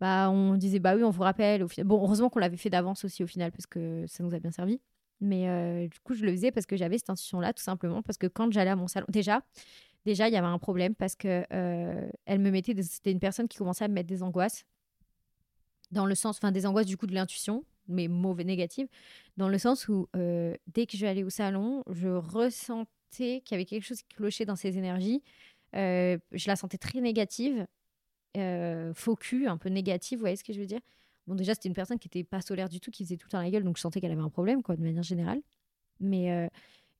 bah 0.00 0.30
on 0.30 0.54
disait 0.54 0.78
bah 0.78 0.94
oui 0.94 1.02
on 1.02 1.10
vous 1.10 1.22
rappelle. 1.22 1.64
Au 1.64 1.68
final, 1.68 1.86
bon 1.86 2.02
heureusement 2.02 2.30
qu'on 2.30 2.38
l'avait 2.38 2.56
fait 2.56 2.70
d'avance 2.70 3.04
aussi 3.04 3.24
au 3.24 3.26
final 3.26 3.50
parce 3.50 3.66
que 3.66 4.04
ça 4.06 4.22
nous 4.22 4.34
a 4.34 4.38
bien 4.38 4.52
servi. 4.52 4.80
Mais 5.20 5.88
du 5.88 5.98
coup 6.00 6.14
je 6.14 6.24
le 6.24 6.32
faisais 6.32 6.52
parce 6.52 6.66
que 6.66 6.76
j'avais 6.76 6.98
cette 6.98 7.10
intuition 7.10 7.40
là 7.40 7.52
tout 7.52 7.62
simplement 7.62 8.02
parce 8.02 8.18
que 8.18 8.26
quand 8.26 8.52
j'allais 8.52 8.70
à 8.70 8.76
mon 8.76 8.88
salon, 8.88 9.06
déjà 9.08 9.42
déjà 10.04 10.28
il 10.28 10.34
y 10.34 10.36
avait 10.36 10.46
un 10.46 10.58
problème 10.58 10.94
parce 10.94 11.14
que 11.14 11.44
elle 11.50 12.38
me 12.40 12.50
mettait, 12.50 12.80
c'était 12.82 13.12
une 13.12 13.20
personne 13.20 13.48
qui 13.48 13.58
commençait 13.58 13.84
à 13.84 13.88
me 13.88 13.94
mettre 13.94 14.08
des 14.08 14.22
angoisses 14.22 14.64
dans 15.90 16.06
le 16.06 16.14
sens, 16.14 16.36
enfin 16.36 16.52
des 16.52 16.66
angoisses 16.66 16.86
du 16.86 16.96
coup 16.96 17.06
de 17.06 17.14
l'intuition, 17.14 17.64
mais 17.88 18.08
mauvais, 18.08 18.44
négatives, 18.44 18.88
dans 19.36 19.48
le 19.48 19.58
sens 19.58 19.88
où 19.88 20.08
euh, 20.16 20.54
dès 20.72 20.86
que 20.86 20.96
je 20.96 21.24
au 21.24 21.30
salon, 21.30 21.84
je 21.90 22.08
ressentais 22.08 23.42
qu'il 23.42 23.52
y 23.52 23.54
avait 23.54 23.64
quelque 23.64 23.84
chose 23.84 24.02
qui 24.02 24.14
clochait 24.16 24.44
dans 24.44 24.56
ses 24.56 24.78
énergies. 24.78 25.22
Euh, 25.76 26.18
je 26.32 26.48
la 26.48 26.56
sentais 26.56 26.78
très 26.78 27.00
négative, 27.00 27.66
euh, 28.36 28.92
un 29.46 29.56
peu 29.56 29.68
négative, 29.68 30.18
vous 30.18 30.22
voyez 30.22 30.36
ce 30.36 30.44
que 30.44 30.52
je 30.52 30.60
veux 30.60 30.66
dire? 30.66 30.80
Bon, 31.26 31.34
déjà, 31.34 31.54
c'était 31.54 31.68
une 31.68 31.74
personne 31.74 31.98
qui 31.98 32.08
n'était 32.08 32.24
pas 32.24 32.40
solaire 32.40 32.68
du 32.68 32.80
tout, 32.80 32.90
qui 32.90 33.04
faisait 33.04 33.16
tout 33.16 33.28
temps 33.28 33.40
la 33.40 33.50
gueule, 33.50 33.64
donc 33.64 33.76
je 33.76 33.80
sentais 33.80 34.00
qu'elle 34.00 34.12
avait 34.12 34.20
un 34.20 34.28
problème, 34.28 34.62
quoi, 34.62 34.76
de 34.76 34.82
manière 34.82 35.02
générale. 35.02 35.40
Mais 36.00 36.30
euh, 36.32 36.48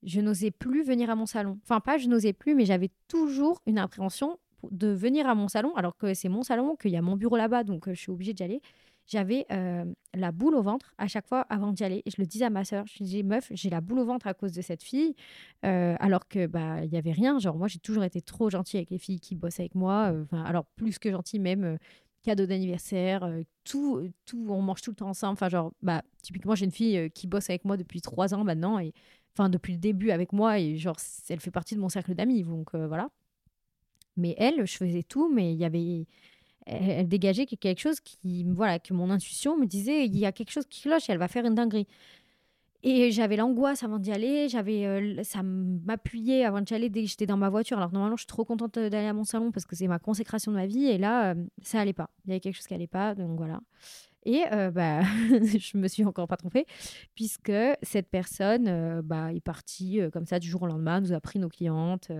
je 0.03 0.21
n'osais 0.21 0.51
plus 0.51 0.83
venir 0.83 1.09
à 1.09 1.15
mon 1.15 1.25
salon. 1.25 1.59
Enfin, 1.63 1.79
pas 1.79 1.97
je 1.97 2.07
n'osais 2.07 2.33
plus, 2.33 2.55
mais 2.55 2.65
j'avais 2.65 2.89
toujours 3.07 3.61
une 3.65 3.77
appréhension 3.77 4.39
de 4.71 4.87
venir 4.87 5.27
à 5.27 5.35
mon 5.35 5.47
salon, 5.47 5.73
alors 5.75 5.97
que 5.97 6.13
c'est 6.13 6.29
mon 6.29 6.43
salon, 6.43 6.75
qu'il 6.75 6.91
y 6.91 6.97
a 6.97 7.01
mon 7.01 7.15
bureau 7.15 7.37
là-bas, 7.37 7.63
donc 7.63 7.89
je 7.89 7.99
suis 7.99 8.11
obligée 8.11 8.33
d'y 8.33 8.43
aller 8.43 8.61
j'avais 9.07 9.45
euh, 9.51 9.85
la 10.13 10.31
boule 10.31 10.55
au 10.55 10.61
ventre 10.61 10.93
à 10.97 11.07
chaque 11.07 11.27
fois 11.27 11.41
avant 11.41 11.71
d'y 11.71 11.83
aller. 11.83 12.03
Je 12.07 12.15
le 12.17 12.25
disais 12.25 12.45
à 12.45 12.49
ma 12.49 12.65
sœur, 12.65 12.85
je 12.87 13.03
disais, 13.03 13.23
meuf, 13.23 13.47
j'ai 13.51 13.69
la 13.69 13.81
boule 13.81 13.99
au 13.99 14.05
ventre 14.05 14.27
à 14.27 14.33
cause 14.33 14.51
de 14.51 14.61
cette 14.61 14.83
fille, 14.83 15.15
euh, 15.63 15.95
alors 15.99 16.27
que 16.27 16.47
bah 16.47 16.83
il 16.83 16.91
y 16.91 16.97
avait 16.97 17.11
rien. 17.11 17.39
Genre 17.39 17.55
moi, 17.55 17.67
j'ai 17.67 17.79
toujours 17.79 18.03
été 18.03 18.21
trop 18.21 18.49
gentille 18.49 18.79
avec 18.79 18.89
les 18.89 18.97
filles 18.97 19.19
qui 19.19 19.35
bossent 19.35 19.59
avec 19.59 19.75
moi. 19.75 20.11
Euh, 20.11 20.23
enfin, 20.23 20.43
alors 20.43 20.65
plus 20.75 20.99
que 20.99 21.11
gentille 21.11 21.39
même. 21.39 21.77
cadeau 22.23 22.47
d'anniversaire, 22.47 23.29
tout, 23.63 24.09
tout, 24.25 24.47
on 24.49 24.61
mange 24.61 24.81
tout 24.81 24.91
le 24.91 24.95
temps 24.95 25.09
ensemble. 25.09 25.33
Enfin, 25.33 25.49
genre, 25.49 25.71
bah, 25.83 26.01
typiquement, 26.23 26.55
j'ai 26.55 26.65
une 26.65 26.71
fille 26.71 27.11
qui 27.11 27.27
bosse 27.27 27.49
avec 27.49 27.65
moi 27.65 27.77
depuis 27.77 28.01
trois 28.01 28.33
ans 28.33 28.43
maintenant, 28.43 28.79
et 28.79 28.93
enfin, 29.37 29.49
depuis 29.49 29.73
le 29.73 29.79
début 29.79 30.09
avec 30.09 30.33
moi, 30.33 30.59
et 30.59 30.75
genre, 30.77 30.97
elle 31.29 31.39
fait 31.39 31.51
partie 31.51 31.75
de 31.75 31.79
mon 31.79 31.89
cercle 31.89 32.15
d'amis, 32.15 32.43
donc 32.43 32.73
voilà. 32.73 33.09
Mais 34.17 34.35
elle, 34.37 34.65
je 34.65 34.77
faisais 34.77 35.03
tout, 35.03 35.29
mais 35.33 35.53
il 35.53 35.57
y 35.57 35.65
avait, 35.65 36.05
elle, 36.65 37.07
dégageait 37.07 37.45
quelque 37.45 37.79
chose 37.79 37.99
qui, 37.99 38.43
voilà, 38.45 38.79
que 38.79 38.93
mon 38.93 39.09
intuition 39.09 39.57
me 39.57 39.65
disait, 39.65 40.05
il 40.05 40.17
y 40.17 40.25
a 40.25 40.31
quelque 40.31 40.51
chose 40.51 40.65
qui 40.67 40.81
cloche 40.83 41.09
et 41.09 41.13
elle 41.13 41.17
va 41.17 41.27
faire 41.27 41.45
une 41.45 41.55
dinguerie. 41.55 41.87
Et 42.87 43.11
j'avais 43.11 43.35
l'angoisse 43.35 43.81
avant 43.81 43.97
d'y 43.97 44.11
aller, 44.11 44.47
j'avais, 44.47 44.85
euh, 44.85 45.23
ça 45.23 45.41
m'appuyait 45.41 46.45
avant 46.45 46.61
d'y 46.61 46.75
aller 46.75 46.89
dès 46.89 47.01
que 47.01 47.09
j'étais 47.09 47.25
dans 47.25 47.35
ma 47.35 47.49
voiture. 47.49 47.77
Alors 47.77 47.91
normalement, 47.91 48.15
je 48.15 48.21
suis 48.21 48.27
trop 48.27 48.45
contente 48.45 48.77
d'aller 48.77 49.07
à 49.07 49.13
mon 49.13 49.23
salon 49.23 49.51
parce 49.51 49.65
que 49.65 49.75
c'est 49.75 49.87
ma 49.87 49.97
consécration 49.97 50.51
de 50.51 50.57
ma 50.57 50.67
vie. 50.67 50.85
Et 50.85 50.99
là, 50.99 51.31
euh, 51.31 51.35
ça 51.63 51.81
allait 51.81 51.93
pas. 51.93 52.11
Il 52.25 52.29
y 52.29 52.33
avait 52.33 52.39
quelque 52.39 52.55
chose 52.55 52.67
qui 52.67 52.75
allait 52.75 52.85
pas, 52.85 53.15
donc 53.15 53.37
voilà. 53.37 53.59
Et 54.25 54.43
euh, 54.51 54.71
bah, 54.71 55.01
je 55.31 55.77
me 55.77 55.87
suis 55.87 56.03
encore 56.03 56.27
pas 56.27 56.37
trompée, 56.37 56.65
puisque 57.15 57.51
cette 57.81 58.09
personne 58.09 59.01
bah, 59.01 59.31
est 59.33 59.41
partie 59.41 59.99
comme 60.11 60.25
ça 60.25 60.39
du 60.39 60.47
jour 60.47 60.63
au 60.63 60.67
lendemain, 60.67 60.99
nous 60.99 61.13
a 61.13 61.19
pris 61.19 61.39
nos 61.39 61.49
clientes, 61.49 62.11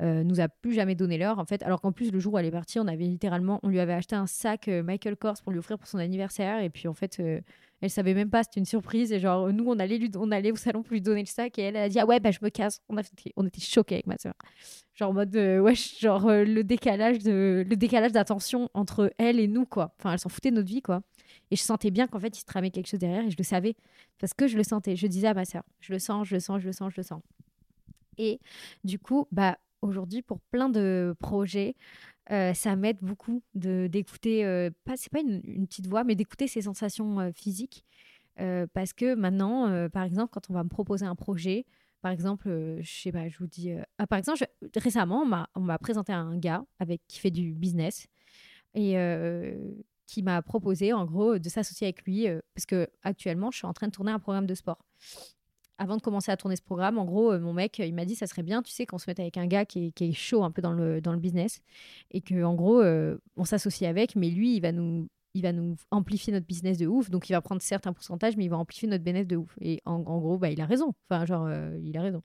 nous 0.00 0.40
a 0.40 0.48
plus 0.48 0.72
jamais 0.72 0.94
donné 0.94 1.18
l'heure, 1.18 1.38
en 1.38 1.44
fait. 1.44 1.62
Alors 1.62 1.80
qu'en 1.80 1.92
plus, 1.92 2.10
le 2.10 2.18
jour 2.18 2.34
où 2.34 2.38
elle 2.38 2.46
est 2.46 2.50
partie, 2.50 2.78
on 2.78 2.86
avait 2.86 3.04
littéralement, 3.04 3.60
on 3.62 3.68
lui 3.68 3.80
avait 3.80 3.92
acheté 3.92 4.16
un 4.16 4.26
sac 4.26 4.68
Michael 4.68 5.16
Kors 5.16 5.40
pour 5.42 5.52
lui 5.52 5.58
offrir 5.58 5.78
pour 5.78 5.88
son 5.88 5.98
anniversaire. 5.98 6.62
Et 6.62 6.70
puis 6.70 6.88
en 6.88 6.94
fait, 6.94 7.20
elle 7.84 7.90
savait 7.90 8.14
même 8.14 8.30
pas, 8.30 8.42
c'était 8.42 8.60
une 8.60 8.66
surprise. 8.66 9.12
Et 9.12 9.20
genre, 9.20 9.52
nous, 9.52 9.64
on 9.66 9.78
allait, 9.78 9.98
lui, 9.98 10.10
on 10.16 10.30
allait 10.30 10.52
au 10.52 10.56
salon 10.56 10.82
pour 10.82 10.92
lui 10.92 11.02
donner 11.02 11.20
le 11.20 11.26
sac. 11.26 11.58
Et 11.58 11.62
elle, 11.62 11.76
a 11.76 11.88
dit, 11.88 12.00
ah 12.00 12.06
ouais, 12.06 12.18
bah, 12.18 12.30
je 12.30 12.38
me 12.40 12.48
casse. 12.48 12.80
On, 12.88 12.96
a 12.96 13.02
on 13.36 13.46
était 13.46 13.60
choqués 13.60 13.96
avec 13.96 14.06
ma 14.06 14.16
soeur. 14.16 14.32
Genre, 14.94 15.10
en 15.10 15.12
mode, 15.12 15.36
ouais, 15.36 15.74
genre, 15.74 16.26
le 16.30 16.62
décalage 16.62 17.18
de 17.18 17.62
le 17.68 17.76
décalage 17.76 18.12
d'attention 18.12 18.70
entre 18.72 19.12
elle 19.18 19.38
et 19.38 19.48
nous, 19.48 19.66
quoi. 19.66 19.94
Enfin, 19.98 20.12
elle 20.12 20.18
s'en 20.18 20.30
foutait 20.30 20.50
de 20.50 20.56
notre 20.56 20.68
vie, 20.68 20.80
quoi. 20.80 21.02
Et 21.50 21.56
je 21.56 21.62
sentais 21.62 21.90
bien 21.90 22.06
qu'en 22.06 22.18
fait, 22.18 22.36
il 22.36 22.40
se 22.40 22.46
tramait 22.46 22.70
quelque 22.70 22.88
chose 22.88 23.00
derrière 23.00 23.24
et 23.24 23.30
je 23.30 23.36
le 23.36 23.44
savais 23.44 23.76
parce 24.18 24.32
que 24.32 24.46
je 24.46 24.56
le 24.56 24.62
sentais. 24.62 24.96
Je 24.96 25.06
disais 25.06 25.28
à 25.28 25.34
ma 25.34 25.44
sœur, 25.44 25.62
je 25.80 25.92
le 25.92 25.98
sens, 25.98 26.26
je 26.26 26.34
le 26.34 26.40
sens, 26.40 26.62
je 26.62 26.66
le 26.66 26.72
sens, 26.72 26.92
je 26.92 27.00
le 27.00 27.04
sens. 27.04 27.20
Et 28.16 28.40
du 28.82 28.98
coup, 28.98 29.26
bah, 29.30 29.58
aujourd'hui, 29.82 30.22
pour 30.22 30.40
plein 30.40 30.68
de 30.68 31.14
projets, 31.18 31.74
euh, 32.30 32.54
ça 32.54 32.74
m'aide 32.74 32.98
beaucoup 33.02 33.42
de 33.54 33.86
d'écouter, 33.86 34.44
euh, 34.44 34.70
pas, 34.84 34.96
c'est 34.96 35.12
pas 35.12 35.20
une, 35.20 35.66
petite 35.66 35.86
voix, 35.86 36.04
mais 36.04 36.14
d'écouter 36.14 36.48
ses 36.48 36.62
sensations 36.62 37.20
euh, 37.20 37.30
physiques. 37.32 37.84
parce 38.72 38.92
que 38.92 39.14
maintenant, 39.14 39.88
par 39.90 40.02
exemple, 40.04 40.30
quand 40.32 40.50
on 40.50 40.54
va 40.54 40.64
me 40.64 40.68
proposer 40.68 41.06
un 41.06 41.14
projet, 41.14 41.66
par 42.02 42.12
exemple, 42.12 42.48
je 42.80 42.90
sais 42.90 43.12
pas, 43.12 43.28
je 43.28 43.38
vous 43.38 43.46
dis. 43.46 43.72
Ah, 43.98 44.06
par 44.06 44.18
exemple, 44.18 44.46
récemment, 44.76 45.24
on 45.54 45.60
m'a 45.60 45.78
présenté 45.78 46.12
un 46.12 46.36
gars 46.36 46.64
avec, 46.78 47.00
qui 47.06 47.20
fait 47.20 47.30
du 47.30 47.52
business 47.54 48.08
et 48.74 48.96
qui 50.06 50.22
m'a 50.22 50.42
proposé, 50.42 50.92
en 50.92 51.04
gros, 51.04 51.38
de 51.38 51.48
s'associer 51.48 51.86
avec 51.86 52.04
lui 52.04 52.26
parce 52.54 52.66
que 52.66 52.88
actuellement, 53.02 53.50
je 53.50 53.58
suis 53.58 53.66
en 53.66 53.72
train 53.72 53.86
de 53.86 53.92
tourner 53.92 54.12
un 54.12 54.18
programme 54.18 54.46
de 54.46 54.54
sport 54.54 54.84
avant 55.78 55.96
de 55.96 56.02
commencer 56.02 56.30
à 56.30 56.36
tourner 56.36 56.56
ce 56.56 56.62
programme, 56.62 56.98
en 56.98 57.04
gros, 57.04 57.32
euh, 57.32 57.40
mon 57.40 57.52
mec, 57.52 57.78
il 57.78 57.94
m'a 57.94 58.04
dit 58.04 58.14
ça 58.14 58.26
serait 58.26 58.42
bien, 58.42 58.62
tu 58.62 58.70
sais, 58.70 58.86
qu'on 58.86 58.98
se 58.98 59.08
mette 59.08 59.20
avec 59.20 59.36
un 59.36 59.46
gars 59.46 59.64
qui 59.64 59.92
est, 59.98 60.12
chaud 60.12 60.44
un 60.44 60.50
peu 60.50 60.62
dans 60.62 60.72
le, 60.72 61.00
dans 61.00 61.12
le 61.12 61.18
business 61.18 61.60
et 62.10 62.20
que 62.20 62.44
en 62.44 62.54
gros, 62.54 62.80
euh, 62.80 63.16
on 63.36 63.44
s'associe 63.44 63.88
avec, 63.88 64.16
mais 64.16 64.30
lui, 64.30 64.56
il 64.56 64.60
va 64.60 64.72
nous 64.72 65.08
il 65.36 65.42
va 65.42 65.52
nous 65.52 65.74
amplifier 65.90 66.32
notre 66.32 66.46
business 66.46 66.78
de 66.78 66.86
ouf. 66.86 67.10
Donc, 67.10 67.28
il 67.28 67.32
va 67.32 67.40
prendre 67.40 67.60
certes 67.60 67.88
un 67.88 67.92
pourcentage, 67.92 68.36
mais 68.36 68.44
il 68.44 68.50
va 68.50 68.56
amplifier 68.56 68.86
notre 68.86 69.02
bénéfice 69.02 69.26
de 69.26 69.34
ouf. 69.36 69.52
Et 69.60 69.82
en, 69.84 69.98
gros, 69.98 70.38
bah, 70.38 70.48
il 70.50 70.60
a 70.60 70.64
raison. 70.64 70.94
Enfin, 71.10 71.26
genre, 71.26 71.46
euh, 71.48 71.76
il 71.82 71.98
a 71.98 72.02
raison. 72.02 72.22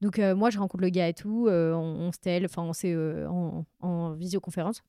Donc, 0.00 0.18
moi, 0.18 0.50
je 0.50 0.58
rencontre 0.58 0.82
le 0.82 0.88
gars 0.88 1.06
et 1.06 1.14
tout. 1.14 1.46
on, 1.48 1.52
on 1.52 2.10
se 2.10 2.44
enfin, 2.44 2.62
on 2.62 2.72
s'est 2.72 2.96
en, 3.28 4.14
visioconférence 4.14 4.82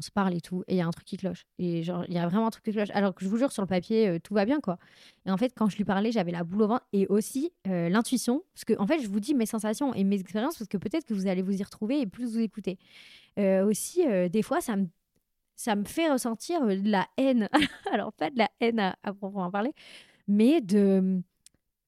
on 0.00 0.02
se 0.02 0.10
parle 0.10 0.34
et 0.34 0.40
tout, 0.40 0.64
et 0.66 0.74
il 0.74 0.78
y 0.78 0.80
a 0.80 0.86
un 0.86 0.90
truc 0.90 1.04
qui 1.06 1.18
cloche. 1.18 1.44
Et 1.58 1.82
genre, 1.82 2.04
il 2.08 2.14
y 2.14 2.18
a 2.18 2.26
vraiment 2.26 2.46
un 2.46 2.50
truc 2.50 2.64
qui 2.64 2.72
cloche. 2.72 2.88
Alors 2.94 3.14
que 3.14 3.22
je 3.22 3.28
vous 3.28 3.36
jure, 3.36 3.52
sur 3.52 3.62
le 3.62 3.66
papier, 3.66 4.08
euh, 4.08 4.18
tout 4.18 4.32
va 4.32 4.46
bien, 4.46 4.58
quoi. 4.60 4.78
Et 5.26 5.30
en 5.30 5.36
fait, 5.36 5.52
quand 5.54 5.68
je 5.68 5.76
lui 5.76 5.84
parlais, 5.84 6.10
j'avais 6.10 6.32
la 6.32 6.42
boule 6.42 6.62
au 6.62 6.68
ventre 6.68 6.86
et 6.94 7.06
aussi 7.08 7.52
euh, 7.68 7.90
l'intuition. 7.90 8.42
Parce 8.54 8.64
que, 8.64 8.72
en 8.78 8.86
fait, 8.86 9.00
je 9.00 9.08
vous 9.08 9.20
dis 9.20 9.34
mes 9.34 9.44
sensations 9.44 9.92
et 9.92 10.04
mes 10.04 10.18
expériences 10.18 10.56
parce 10.56 10.68
que 10.68 10.78
peut-être 10.78 11.04
que 11.04 11.12
vous 11.12 11.26
allez 11.26 11.42
vous 11.42 11.60
y 11.60 11.62
retrouver 11.62 12.00
et 12.00 12.06
plus 12.06 12.32
vous 12.32 12.40
écouter. 12.40 12.78
Euh, 13.38 13.66
aussi, 13.66 14.02
des 14.30 14.42
fois, 14.42 14.62
ça 14.62 14.76
me, 14.76 14.86
ça 15.54 15.76
me 15.76 15.84
fait 15.84 16.10
ressentir 16.10 16.66
de 16.66 16.90
la 16.90 17.06
haine. 17.18 17.50
Alors, 17.92 18.14
pas 18.14 18.30
de 18.30 18.38
la 18.38 18.48
haine 18.60 18.80
à, 18.80 18.96
à 19.02 19.12
proprement 19.12 19.50
parler, 19.50 19.74
mais 20.26 20.62
de, 20.62 21.20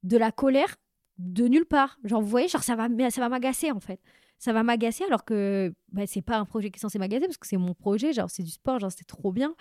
de 0.03 0.17
la 0.19 0.33
colère 0.33 0.77
de 1.17 1.49
nulle 1.49 1.67
part. 1.67 1.99
Genre, 2.05 2.21
vous 2.21 2.29
voyez, 2.29 2.49
genre, 2.49 2.63
ça 2.63 2.77
va, 2.77 2.89
ça 3.09 3.21
va 3.23 3.31
m'agacer, 3.31 3.71
en 3.71 3.81
fait 3.81 4.01
ça 4.43 4.53
va 4.53 4.65
m'agacer 4.65 5.05
alors 5.05 5.25
que 5.25 5.73
bah, 5.93 6.05
c'est 6.09 6.21
pas 6.21 6.37
un 6.37 6.45
projet 6.45 6.73
qui 6.73 6.79
est 6.79 6.81
censé 6.81 6.99
m'agacer 6.99 7.27
parce 7.27 7.39
que 7.39 7.47
c'est 7.47 7.57
mon 7.57 7.75
projet, 7.75 8.13
genre 8.13 8.29
c'est 8.29 8.43
du 8.43 8.51
sport, 8.51 8.81
genre 8.81 8.91
c'est 8.91 9.07
trop 9.07 9.31
bien 9.31 9.55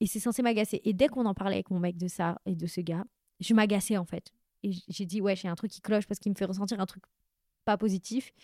et 0.00 0.06
c'est 0.06 0.20
censé 0.20 0.42
m'agacer. 0.42 0.82
Et 0.84 0.92
dès 0.92 1.08
qu'on 1.08 1.24
en 1.24 1.32
parlait 1.32 1.54
avec 1.54 1.70
mon 1.70 1.78
mec 1.78 1.96
de 1.96 2.08
ça 2.08 2.38
et 2.44 2.54
de 2.54 2.66
ce 2.66 2.82
gars, 2.82 3.06
je 3.40 3.54
m'agaçais 3.54 3.96
en 3.96 4.04
fait. 4.04 4.34
Et 4.62 4.72
j'ai 4.86 5.06
dit, 5.06 5.22
ouais, 5.22 5.34
j'ai 5.34 5.48
un 5.48 5.54
truc 5.54 5.70
qui 5.70 5.80
cloche 5.80 6.06
parce 6.06 6.20
qu'il 6.20 6.30
me 6.30 6.36
fait 6.36 6.44
ressentir 6.44 6.78
un 6.78 6.84
truc 6.84 7.04
pas 7.64 7.78
positif. 7.78 8.34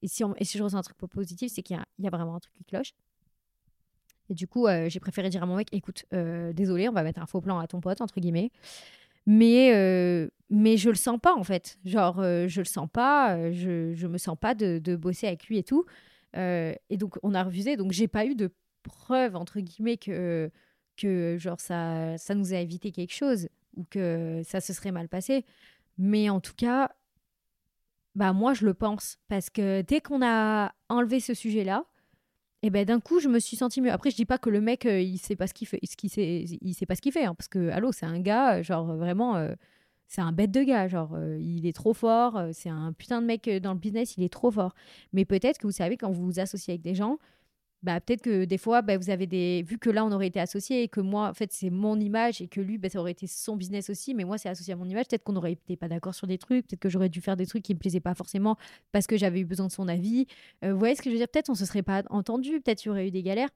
Et 0.00 0.08
si, 0.08 0.22
et 0.38 0.44
si 0.46 0.56
je 0.56 0.62
ressens 0.62 0.78
un 0.78 0.82
truc 0.82 0.96
pas 0.96 1.06
positif, 1.06 1.52
c'est 1.52 1.62
qu'il 1.62 1.78
y, 1.98 2.06
a 2.06 2.10
vraiment 2.10 2.36
un 2.36 2.40
truc 2.40 2.54
qui 2.54 2.64
cloche. 2.64 2.94
Et 4.30 4.34
du 4.34 4.48
coup, 4.48 4.66
euh, 4.66 4.88
j'ai 4.88 5.00
préféré 5.00 5.28
dire 5.28 5.42
à 5.42 5.46
mon 5.46 5.56
mec, 5.56 5.68
écoute, 5.72 6.06
euh, 6.14 6.54
désolé, 6.54 6.88
on 6.88 6.92
va 6.92 7.02
mettre 7.02 7.20
un 7.20 7.26
faux 7.26 7.42
plan 7.42 7.58
à 7.58 7.66
ton 7.66 7.82
pote, 7.82 8.00
entre 8.00 8.20
guillemets 8.20 8.50
mais 9.26 9.72
euh, 9.74 10.28
mais 10.50 10.76
je 10.76 10.88
le 10.88 10.94
sens 10.96 11.18
pas 11.20 11.34
en 11.34 11.42
fait. 11.42 11.78
Genre 11.84 12.20
euh, 12.20 12.46
je 12.48 12.60
le 12.60 12.66
sens 12.66 12.88
pas 12.90 13.36
euh, 13.36 13.52
je 13.52 13.92
je 13.94 14.06
me 14.06 14.18
sens 14.18 14.36
pas 14.38 14.54
de, 14.54 14.78
de 14.78 14.96
bosser 14.96 15.26
avec 15.26 15.46
lui 15.46 15.58
et 15.58 15.64
tout. 15.64 15.84
Et 16.34 16.96
donc 16.98 17.18
on 17.22 17.34
a 17.34 17.42
refusé. 17.42 17.76
Donc 17.76 17.92
j'ai 17.92 18.08
pas 18.08 18.26
eu 18.26 18.34
de 18.34 18.52
preuve 18.82 19.36
entre 19.36 19.60
guillemets 19.60 19.96
que 19.96 20.50
que 20.96 21.36
genre 21.38 21.60
ça 21.60 22.16
ça 22.18 22.34
nous 22.34 22.52
a 22.52 22.58
évité 22.58 22.92
quelque 22.92 23.14
chose 23.14 23.48
ou 23.76 23.84
que 23.88 24.42
ça 24.44 24.60
se 24.60 24.72
serait 24.72 24.92
mal 24.92 25.08
passé. 25.08 25.44
Mais 25.98 26.28
en 26.28 26.40
tout 26.40 26.54
cas 26.54 26.92
bah 28.14 28.32
moi 28.32 28.54
je 28.54 28.66
le 28.66 28.74
pense. 28.74 29.18
Parce 29.28 29.50
que 29.50 29.82
dès 29.82 30.00
qu'on 30.00 30.22
a 30.24 30.74
enlevé 30.88 31.20
ce 31.20 31.34
sujet 31.34 31.64
là 31.64 31.84
et 32.66 32.70
ben 32.70 32.84
d'un 32.84 32.98
coup 32.98 33.20
je 33.20 33.28
me 33.28 33.38
suis 33.38 33.56
sentie 33.56 33.80
mieux. 33.80 33.92
Après 33.92 34.10
je 34.10 34.16
dis 34.16 34.24
pas 34.24 34.38
que 34.38 34.50
le 34.50 34.60
mec 34.60 34.86
euh, 34.86 35.00
il 35.00 35.18
sait 35.18 35.36
pas 35.36 35.46
ce 35.46 35.54
qu'il 35.54 35.68
fait 35.68 35.78
ce 35.84 36.08
sait 36.08 36.44
il 36.60 36.74
sait 36.74 36.84
pas 36.84 36.96
ce 36.96 37.00
qu'il 37.00 37.12
fait 37.12 37.24
hein, 37.24 37.34
parce 37.36 37.46
que 37.46 37.70
allô 37.70 37.92
c'est 37.92 38.06
un 38.06 38.18
gars 38.18 38.60
genre 38.62 38.96
vraiment 38.96 39.36
euh, 39.36 39.52
c'est 40.08 40.20
un 40.20 40.32
bête 40.32 40.50
de 40.50 40.64
gars 40.64 40.88
genre 40.88 41.14
euh, 41.14 41.38
il 41.40 41.64
est 41.64 41.72
trop 41.72 41.94
fort 41.94 42.42
c'est 42.52 42.68
un 42.68 42.92
putain 42.92 43.22
de 43.22 43.26
mec 43.26 43.48
dans 43.62 43.72
le 43.72 43.78
business 43.78 44.16
il 44.16 44.24
est 44.24 44.32
trop 44.32 44.50
fort. 44.50 44.74
Mais 45.12 45.24
peut-être 45.24 45.58
que 45.58 45.68
vous 45.68 45.72
savez 45.72 45.96
quand 45.96 46.10
vous 46.10 46.24
vous 46.24 46.40
associez 46.40 46.72
avec 46.72 46.82
des 46.82 46.96
gens 46.96 47.18
bah, 47.86 48.00
peut-être 48.00 48.22
que 48.22 48.44
des 48.44 48.58
fois, 48.58 48.82
bah, 48.82 48.98
vous 48.98 49.10
avez 49.10 49.28
des. 49.28 49.62
Vu 49.62 49.78
que 49.78 49.88
là, 49.90 50.04
on 50.04 50.10
aurait 50.10 50.26
été 50.26 50.40
associé 50.40 50.82
et 50.82 50.88
que 50.88 51.00
moi, 51.00 51.28
en 51.28 51.34
fait, 51.34 51.52
c'est 51.52 51.70
mon 51.70 52.00
image 52.00 52.42
et 52.42 52.48
que 52.48 52.60
lui, 52.60 52.78
bah, 52.78 52.88
ça 52.88 52.98
aurait 52.98 53.12
été 53.12 53.28
son 53.28 53.54
business 53.54 53.90
aussi, 53.90 54.12
mais 54.12 54.24
moi, 54.24 54.38
c'est 54.38 54.48
associé 54.48 54.74
à 54.74 54.76
mon 54.76 54.88
image. 54.88 55.06
Peut-être 55.06 55.22
qu'on 55.22 55.36
aurait 55.36 55.52
été 55.52 55.76
pas 55.76 55.86
d'accord 55.86 56.12
sur 56.12 56.26
des 56.26 56.36
trucs, 56.36 56.66
peut-être 56.66 56.80
que 56.80 56.88
j'aurais 56.88 57.08
dû 57.08 57.20
faire 57.20 57.36
des 57.36 57.46
trucs 57.46 57.62
qui 57.62 57.74
me 57.74 57.78
plaisaient 57.78 58.00
pas 58.00 58.16
forcément 58.16 58.56
parce 58.90 59.06
que 59.06 59.16
j'avais 59.16 59.38
eu 59.38 59.44
besoin 59.44 59.68
de 59.68 59.72
son 59.72 59.86
avis. 59.86 60.26
Euh, 60.64 60.72
vous 60.72 60.80
voyez 60.80 60.96
ce 60.96 61.00
que 61.00 61.10
je 61.10 61.14
veux 61.14 61.18
dire? 61.18 61.28
Peut-être 61.28 61.48
on 61.48 61.54
se 61.54 61.64
serait 61.64 61.84
pas 61.84 62.02
entendu, 62.10 62.60
peut-être 62.60 62.78
qu'il 62.78 62.88
y 62.88 62.90
aurait 62.90 63.06
eu 63.06 63.12
des 63.12 63.22
galères. 63.22 63.50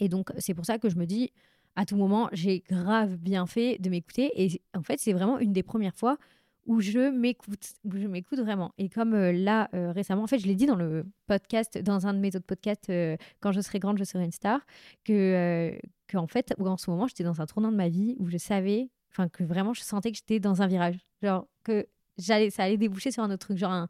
Et 0.00 0.08
donc, 0.08 0.32
c'est 0.38 0.54
pour 0.54 0.66
ça 0.66 0.78
que 0.78 0.88
je 0.88 0.96
me 0.96 1.06
dis, 1.06 1.30
à 1.76 1.84
tout 1.84 1.94
moment, 1.94 2.28
j'ai 2.32 2.64
grave 2.68 3.18
bien 3.18 3.46
fait 3.46 3.78
de 3.78 3.88
m'écouter. 3.88 4.32
Et 4.34 4.60
en 4.76 4.82
fait, 4.82 4.98
c'est 4.98 5.12
vraiment 5.12 5.38
une 5.38 5.52
des 5.52 5.62
premières 5.62 5.94
fois 5.94 6.18
où 6.66 6.80
je 6.80 7.10
m'écoute, 7.10 7.74
où 7.84 7.96
je 7.96 8.06
m'écoute 8.06 8.38
vraiment. 8.38 8.72
Et 8.78 8.88
comme 8.88 9.14
euh, 9.14 9.32
là, 9.32 9.68
euh, 9.74 9.92
récemment, 9.92 10.22
en 10.22 10.26
fait, 10.26 10.38
je 10.38 10.46
l'ai 10.46 10.54
dit 10.54 10.66
dans 10.66 10.76
le 10.76 11.04
podcast, 11.26 11.78
dans 11.78 12.06
un 12.06 12.14
de 12.14 12.18
mes 12.18 12.28
autres 12.28 12.46
podcasts, 12.46 12.90
euh, 12.90 13.16
Quand 13.40 13.52
je 13.52 13.60
serai 13.60 13.78
grande, 13.78 13.98
je 13.98 14.04
serai 14.04 14.24
une 14.24 14.32
star, 14.32 14.60
que, 15.04 15.76
que 16.06 16.16
en 16.16 16.26
fait, 16.26 16.54
en 16.60 16.76
ce 16.76 16.90
moment, 16.90 17.06
j'étais 17.06 17.24
dans 17.24 17.40
un 17.40 17.46
tournant 17.46 17.72
de 17.72 17.76
ma 17.76 17.88
vie 17.88 18.16
où 18.18 18.28
je 18.28 18.38
savais, 18.38 18.90
enfin, 19.10 19.28
que 19.28 19.42
vraiment, 19.42 19.74
je 19.74 19.82
sentais 19.82 20.12
que 20.12 20.16
j'étais 20.16 20.40
dans 20.40 20.62
un 20.62 20.66
virage. 20.66 20.98
Genre, 21.22 21.46
que 21.64 21.86
j'allais, 22.18 22.50
ça 22.50 22.64
allait 22.64 22.78
déboucher 22.78 23.10
sur 23.10 23.22
un 23.22 23.30
autre 23.30 23.46
truc, 23.46 23.58
genre 23.58 23.72
un, 23.72 23.88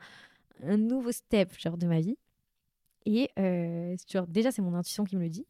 un 0.63 0.77
nouveau 0.79 1.13
step, 1.13 1.53
genre, 1.59 1.77
de 1.77 1.87
ma 1.87 2.01
vie. 2.01 2.17
Et 3.05 3.29
genre, 4.11 4.27
déjà, 4.29 4.51
c'est 4.51 4.63
mon 4.63 4.75
intuition 4.75 5.05
qui 5.05 5.17
me 5.17 5.23
le 5.23 5.29
dit. 5.29 5.47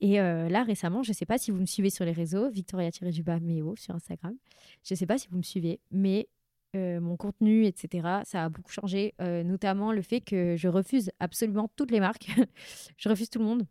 Et 0.00 0.16
là, 0.16 0.62
récemment, 0.62 1.02
je 1.02 1.10
ne 1.10 1.14
sais 1.14 1.26
pas 1.26 1.36
si 1.36 1.50
vous 1.50 1.60
me 1.60 1.66
suivez 1.66 1.90
sur 1.90 2.04
les 2.04 2.12
réseaux, 2.12 2.48
Victoria-du-bas 2.50 3.40
Méo 3.40 3.74
sur 3.76 3.94
Instagram. 3.94 4.36
Je 4.84 4.94
ne 4.94 4.96
sais 4.96 5.06
pas 5.06 5.18
si 5.18 5.28
vous 5.28 5.36
me 5.36 5.42
suivez, 5.42 5.80
mais 5.90 6.28
euh, 6.74 7.00
mon 7.00 7.18
contenu, 7.18 7.66
etc. 7.66 8.22
Ça 8.24 8.44
a 8.44 8.48
beaucoup 8.48 8.72
changé, 8.72 9.12
euh, 9.20 9.42
notamment 9.42 9.92
le 9.92 10.00
fait 10.00 10.22
que 10.22 10.56
je 10.56 10.68
refuse 10.68 11.10
absolument 11.20 11.70
toutes 11.76 11.90
les 11.90 12.00
marques. 12.00 12.28
je 12.96 13.10
refuse 13.10 13.28
tout 13.28 13.40
le 13.40 13.44
monde 13.44 13.66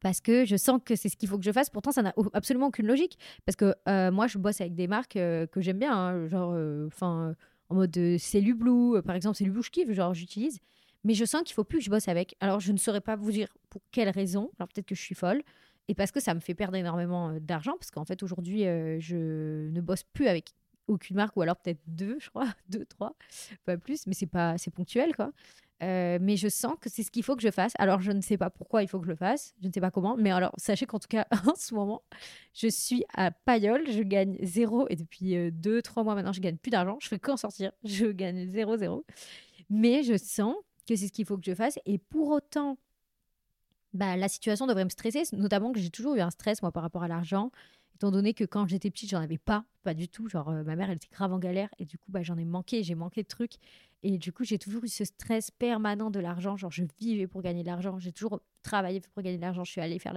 parce 0.00 0.20
que 0.20 0.44
je 0.44 0.56
sens 0.56 0.80
que 0.84 0.96
c'est 0.96 1.08
ce 1.08 1.16
qu'il 1.16 1.28
faut 1.28 1.38
que 1.38 1.44
je 1.44 1.52
fasse. 1.52 1.70
Pourtant, 1.70 1.92
ça 1.92 2.02
n'a 2.02 2.12
absolument 2.32 2.66
aucune 2.66 2.88
logique. 2.88 3.16
Parce 3.46 3.54
que 3.54 3.76
euh, 3.88 4.10
moi, 4.10 4.26
je 4.26 4.38
bosse 4.38 4.60
avec 4.60 4.74
des 4.74 4.88
marques 4.88 5.14
que 5.14 5.60
j'aime 5.60 5.78
bien, 5.78 5.96
hein, 5.96 6.26
genre, 6.26 6.56
enfin, 6.88 7.36
en 7.68 7.76
mode 7.76 7.96
c'est 8.18 8.42
Blue, 8.42 9.00
par 9.02 9.14
exemple, 9.14 9.36
c'est 9.36 9.44
Blue, 9.44 9.62
je 9.62 9.70
kiffe, 9.70 9.92
genre, 9.92 10.14
j'utilise. 10.14 10.58
Mais 11.04 11.14
je 11.14 11.24
sens 11.24 11.42
qu'il 11.44 11.54
faut 11.54 11.62
plus 11.62 11.78
que 11.78 11.84
je 11.84 11.90
bosse 11.90 12.08
avec. 12.08 12.34
Alors, 12.40 12.58
je 12.58 12.72
ne 12.72 12.76
saurais 12.76 13.02
pas 13.02 13.14
vous 13.14 13.30
dire 13.30 13.56
pour 13.70 13.82
quelle 13.92 14.08
raison. 14.08 14.50
Alors, 14.58 14.66
peut-être 14.66 14.86
que 14.86 14.96
je 14.96 15.00
suis 15.00 15.14
folle. 15.14 15.42
Et 15.86 15.94
parce 15.94 16.10
que 16.10 16.18
ça 16.18 16.34
me 16.34 16.40
fait 16.40 16.54
perdre 16.54 16.76
énormément 16.76 17.38
d'argent. 17.40 17.76
Parce 17.78 17.92
qu'en 17.92 18.04
fait, 18.04 18.20
aujourd'hui, 18.24 18.64
je 18.98 19.68
ne 19.70 19.80
bosse 19.80 20.02
plus 20.02 20.26
avec 20.26 20.54
aucune 20.86 21.16
marque, 21.16 21.36
ou 21.36 21.42
alors 21.42 21.56
peut-être 21.56 21.80
deux, 21.86 22.18
je 22.20 22.30
crois, 22.30 22.46
deux, 22.68 22.84
trois, 22.86 23.16
pas 23.64 23.76
plus, 23.76 24.06
mais 24.06 24.14
c'est 24.14 24.26
pas, 24.26 24.58
c'est 24.58 24.70
ponctuel, 24.70 25.14
quoi. 25.14 25.32
Euh, 25.82 26.18
mais 26.20 26.36
je 26.36 26.48
sens 26.48 26.74
que 26.80 26.88
c'est 26.88 27.02
ce 27.02 27.10
qu'il 27.10 27.24
faut 27.24 27.34
que 27.34 27.42
je 27.42 27.50
fasse. 27.50 27.72
Alors, 27.78 28.00
je 28.00 28.12
ne 28.12 28.20
sais 28.20 28.38
pas 28.38 28.48
pourquoi 28.48 28.82
il 28.82 28.88
faut 28.88 28.98
que 29.00 29.06
je 29.06 29.10
le 29.10 29.16
fasse, 29.16 29.54
je 29.60 29.68
ne 29.68 29.72
sais 29.72 29.80
pas 29.80 29.90
comment, 29.90 30.16
mais 30.16 30.30
alors, 30.30 30.52
sachez 30.56 30.86
qu'en 30.86 30.98
tout 30.98 31.08
cas, 31.08 31.26
en 31.46 31.54
ce 31.56 31.74
moment, 31.74 32.02
je 32.54 32.68
suis 32.68 33.04
à 33.14 33.30
Payol, 33.30 33.90
je 33.90 34.02
gagne 34.02 34.36
zéro, 34.42 34.86
et 34.88 34.96
depuis 34.96 35.36
euh, 35.36 35.50
deux, 35.50 35.82
trois 35.82 36.04
mois 36.04 36.14
maintenant, 36.14 36.32
je 36.32 36.40
gagne 36.40 36.56
plus 36.56 36.70
d'argent, 36.70 36.98
je 37.00 37.08
fais 37.08 37.18
qu'en 37.18 37.36
sortir, 37.36 37.72
je 37.84 38.06
gagne 38.06 38.50
zéro, 38.52 38.76
zéro. 38.76 39.04
Mais 39.68 40.02
je 40.02 40.16
sens 40.16 40.54
que 40.86 40.96
c'est 40.96 41.08
ce 41.08 41.12
qu'il 41.12 41.26
faut 41.26 41.36
que 41.36 41.44
je 41.44 41.54
fasse, 41.54 41.78
et 41.86 41.98
pour 41.98 42.28
autant, 42.28 42.78
bah, 43.92 44.16
la 44.16 44.28
situation 44.28 44.66
devrait 44.66 44.84
me 44.84 44.90
stresser, 44.90 45.22
notamment 45.32 45.72
que 45.72 45.80
j'ai 45.80 45.90
toujours 45.90 46.14
eu 46.14 46.20
un 46.20 46.30
stress, 46.30 46.62
moi, 46.62 46.72
par 46.72 46.82
rapport 46.82 47.02
à 47.02 47.08
l'argent, 47.08 47.50
étant 47.94 48.10
donné 48.10 48.34
que 48.34 48.44
quand 48.44 48.66
j'étais 48.66 48.90
petite, 48.90 49.10
j'en 49.10 49.20
avais 49.20 49.38
pas, 49.38 49.64
pas 49.82 49.94
du 49.94 50.08
tout. 50.08 50.28
Genre, 50.28 50.48
euh, 50.48 50.64
ma 50.64 50.76
mère, 50.76 50.90
elle 50.90 50.96
était 50.96 51.08
grave 51.10 51.32
en 51.32 51.38
galère 51.38 51.68
et 51.78 51.84
du 51.84 51.98
coup, 51.98 52.10
bah, 52.10 52.22
j'en 52.22 52.36
ai 52.36 52.44
manqué, 52.44 52.82
j'ai 52.82 52.94
manqué 52.94 53.22
de 53.22 53.28
trucs. 53.28 53.54
Et 54.02 54.18
du 54.18 54.32
coup, 54.32 54.44
j'ai 54.44 54.58
toujours 54.58 54.84
eu 54.84 54.88
ce 54.88 55.04
stress 55.04 55.50
permanent 55.50 56.10
de 56.10 56.20
l'argent. 56.20 56.56
Genre, 56.56 56.70
je 56.70 56.84
vivais 56.98 57.26
pour 57.26 57.40
gagner 57.40 57.62
de 57.62 57.68
l'argent. 57.68 57.98
J'ai 57.98 58.12
toujours 58.12 58.40
travaillé 58.62 59.00
pour 59.00 59.22
gagner 59.22 59.38
de 59.38 59.42
l'argent. 59.42 59.64
Je 59.64 59.70
suis 59.70 59.80
allée 59.80 59.98
faire 59.98 60.14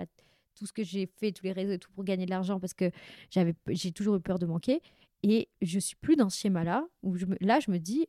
tout 0.55 0.65
ce 0.65 0.73
que 0.73 0.83
j'ai 0.83 1.05
fait, 1.05 1.31
tous 1.31 1.45
les 1.45 1.53
réseaux 1.53 1.73
et 1.73 1.79
tout 1.79 1.91
pour 1.91 2.03
gagner 2.03 2.25
de 2.25 2.31
l'argent 2.31 2.59
parce 2.59 2.73
que 2.73 2.91
j'avais, 3.29 3.53
j'ai 3.69 3.91
toujours 3.91 4.15
eu 4.15 4.19
peur 4.19 4.39
de 4.39 4.45
manquer. 4.45 4.81
Et 5.23 5.47
je 5.61 5.79
suis 5.79 5.95
plus 5.95 6.15
dans 6.15 6.29
ce 6.29 6.37
schéma-là 6.37 6.85
où 7.03 7.13
me... 7.13 7.37
là, 7.39 7.59
je 7.59 7.71
me 7.71 7.77
dis, 7.77 8.07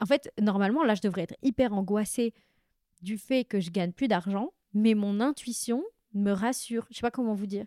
en 0.00 0.06
fait, 0.06 0.32
normalement, 0.40 0.84
là, 0.84 0.94
je 0.94 1.00
devrais 1.00 1.22
être 1.22 1.34
hyper 1.42 1.72
angoissée 1.72 2.32
du 3.02 3.18
fait 3.18 3.44
que 3.44 3.60
je 3.60 3.70
gagne 3.70 3.92
plus 3.92 4.08
d'argent, 4.08 4.52
mais 4.74 4.94
mon 4.94 5.20
intuition 5.20 5.82
me 6.14 6.32
rassure. 6.32 6.86
Je 6.90 6.96
sais 6.96 7.02
pas 7.02 7.10
comment 7.10 7.34
vous 7.34 7.46
dire 7.46 7.66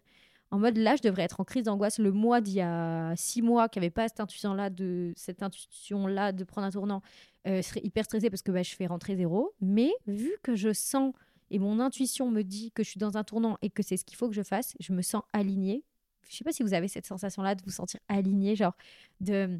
en 0.51 0.59
mode 0.59 0.77
là, 0.77 0.95
je 0.95 1.01
devrais 1.01 1.23
être 1.23 1.39
en 1.39 1.43
crise 1.43 1.63
d'angoisse. 1.63 1.99
Le 1.99 2.11
mois 2.11 2.41
d'il 2.41 2.55
y 2.55 2.61
a 2.61 3.13
six 3.15 3.41
mois, 3.41 3.67
qui 3.67 3.79
avait 3.79 3.89
pas 3.89 4.07
cette 4.07 4.19
intuition-là 4.19 4.69
de 4.69 5.13
cette 5.15 5.43
intuition-là 5.43 6.31
de 6.31 6.43
prendre 6.43 6.67
un 6.67 6.71
tournant, 6.71 7.01
euh, 7.47 7.61
serait 7.61 7.81
hyper 7.83 8.05
stressée 8.05 8.29
parce 8.29 8.41
que 8.41 8.51
bah, 8.51 8.63
je 8.63 8.75
fais 8.75 8.87
rentrer 8.87 9.15
zéro. 9.15 9.53
Mais 9.61 9.91
vu 10.07 10.31
que 10.43 10.55
je 10.55 10.71
sens 10.71 11.13
et 11.51 11.59
mon 11.59 11.79
intuition 11.79 12.31
me 12.31 12.43
dit 12.43 12.71
que 12.71 12.83
je 12.83 12.89
suis 12.89 12.99
dans 12.99 13.17
un 13.17 13.23
tournant 13.23 13.57
et 13.61 13.69
que 13.69 13.83
c'est 13.83 13.97
ce 13.97 14.05
qu'il 14.05 14.17
faut 14.17 14.27
que 14.27 14.35
je 14.35 14.43
fasse, 14.43 14.73
je 14.79 14.93
me 14.93 15.01
sens 15.01 15.23
alignée. 15.33 15.83
Je 16.29 16.35
sais 16.35 16.43
pas 16.43 16.51
si 16.51 16.63
vous 16.63 16.73
avez 16.73 16.87
cette 16.87 17.05
sensation-là 17.05 17.55
de 17.55 17.63
vous 17.63 17.71
sentir 17.71 17.99
aligné, 18.07 18.55
genre 18.55 18.75
de 19.21 19.59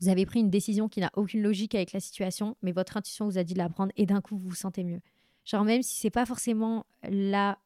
vous 0.00 0.08
avez 0.08 0.26
pris 0.26 0.40
une 0.40 0.50
décision 0.50 0.88
qui 0.88 1.00
n'a 1.00 1.10
aucune 1.14 1.42
logique 1.42 1.74
avec 1.74 1.92
la 1.92 2.00
situation, 2.00 2.56
mais 2.60 2.72
votre 2.72 2.96
intuition 2.96 3.24
vous 3.24 3.38
a 3.38 3.44
dit 3.44 3.54
de 3.54 3.58
la 3.58 3.68
prendre 3.70 3.92
et 3.96 4.04
d'un 4.04 4.20
coup 4.20 4.36
vous 4.36 4.48
vous 4.50 4.54
sentez 4.54 4.84
mieux. 4.84 5.00
Genre 5.44 5.64
même 5.64 5.82
si 5.82 5.94
c'est 5.96 6.10
pas 6.10 6.26
forcément 6.26 6.84
là, 7.08 7.58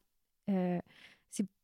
euh, 0.49 0.79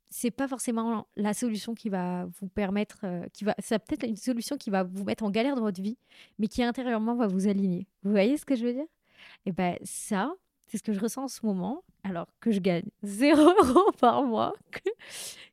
c'est 0.09 0.31
pas 0.31 0.49
forcément 0.49 1.09
la 1.17 1.35
solution 1.35 1.75
qui 1.75 1.89
va 1.89 2.27
vous 2.41 2.49
permettre, 2.49 3.01
euh, 3.05 3.27
qui 3.33 3.45
va, 3.45 3.55
c'est 3.59 3.79
peut-être 3.79 4.07
une 4.07 4.17
solution 4.17 4.57
qui 4.57 4.71
va 4.71 4.83
vous 4.83 5.05
mettre 5.05 5.25
en 5.25 5.31
galère 5.31 5.57
dans 5.57 5.63
votre 5.63 5.83
vie, 5.83 5.99
mais 6.39 6.49
qui 6.49 6.63
intérieurement 6.63 7.15
va 7.15 7.27
vous 7.27 7.49
aligner. 7.49 7.87
Vous 8.03 8.11
voyez 8.11 8.37
ce 8.37 8.45
que 8.45 8.55
je 8.55 8.65
veux 8.65 8.73
dire? 8.73 8.87
Et 9.45 9.51
eh 9.51 9.53
ben 9.53 9.77
ça, 9.83 10.33
c'est 10.67 10.79
ce 10.79 10.83
que 10.83 10.93
je 10.93 11.01
ressens 11.01 11.25
en 11.25 11.29
ce 11.29 11.45
moment, 11.45 11.83
alors 12.05 12.29
que 12.41 12.53
je 12.53 12.61
gagne 12.61 12.85
0 13.03 13.41
euros 13.41 13.93
par 14.01 14.23
mois, 14.23 14.55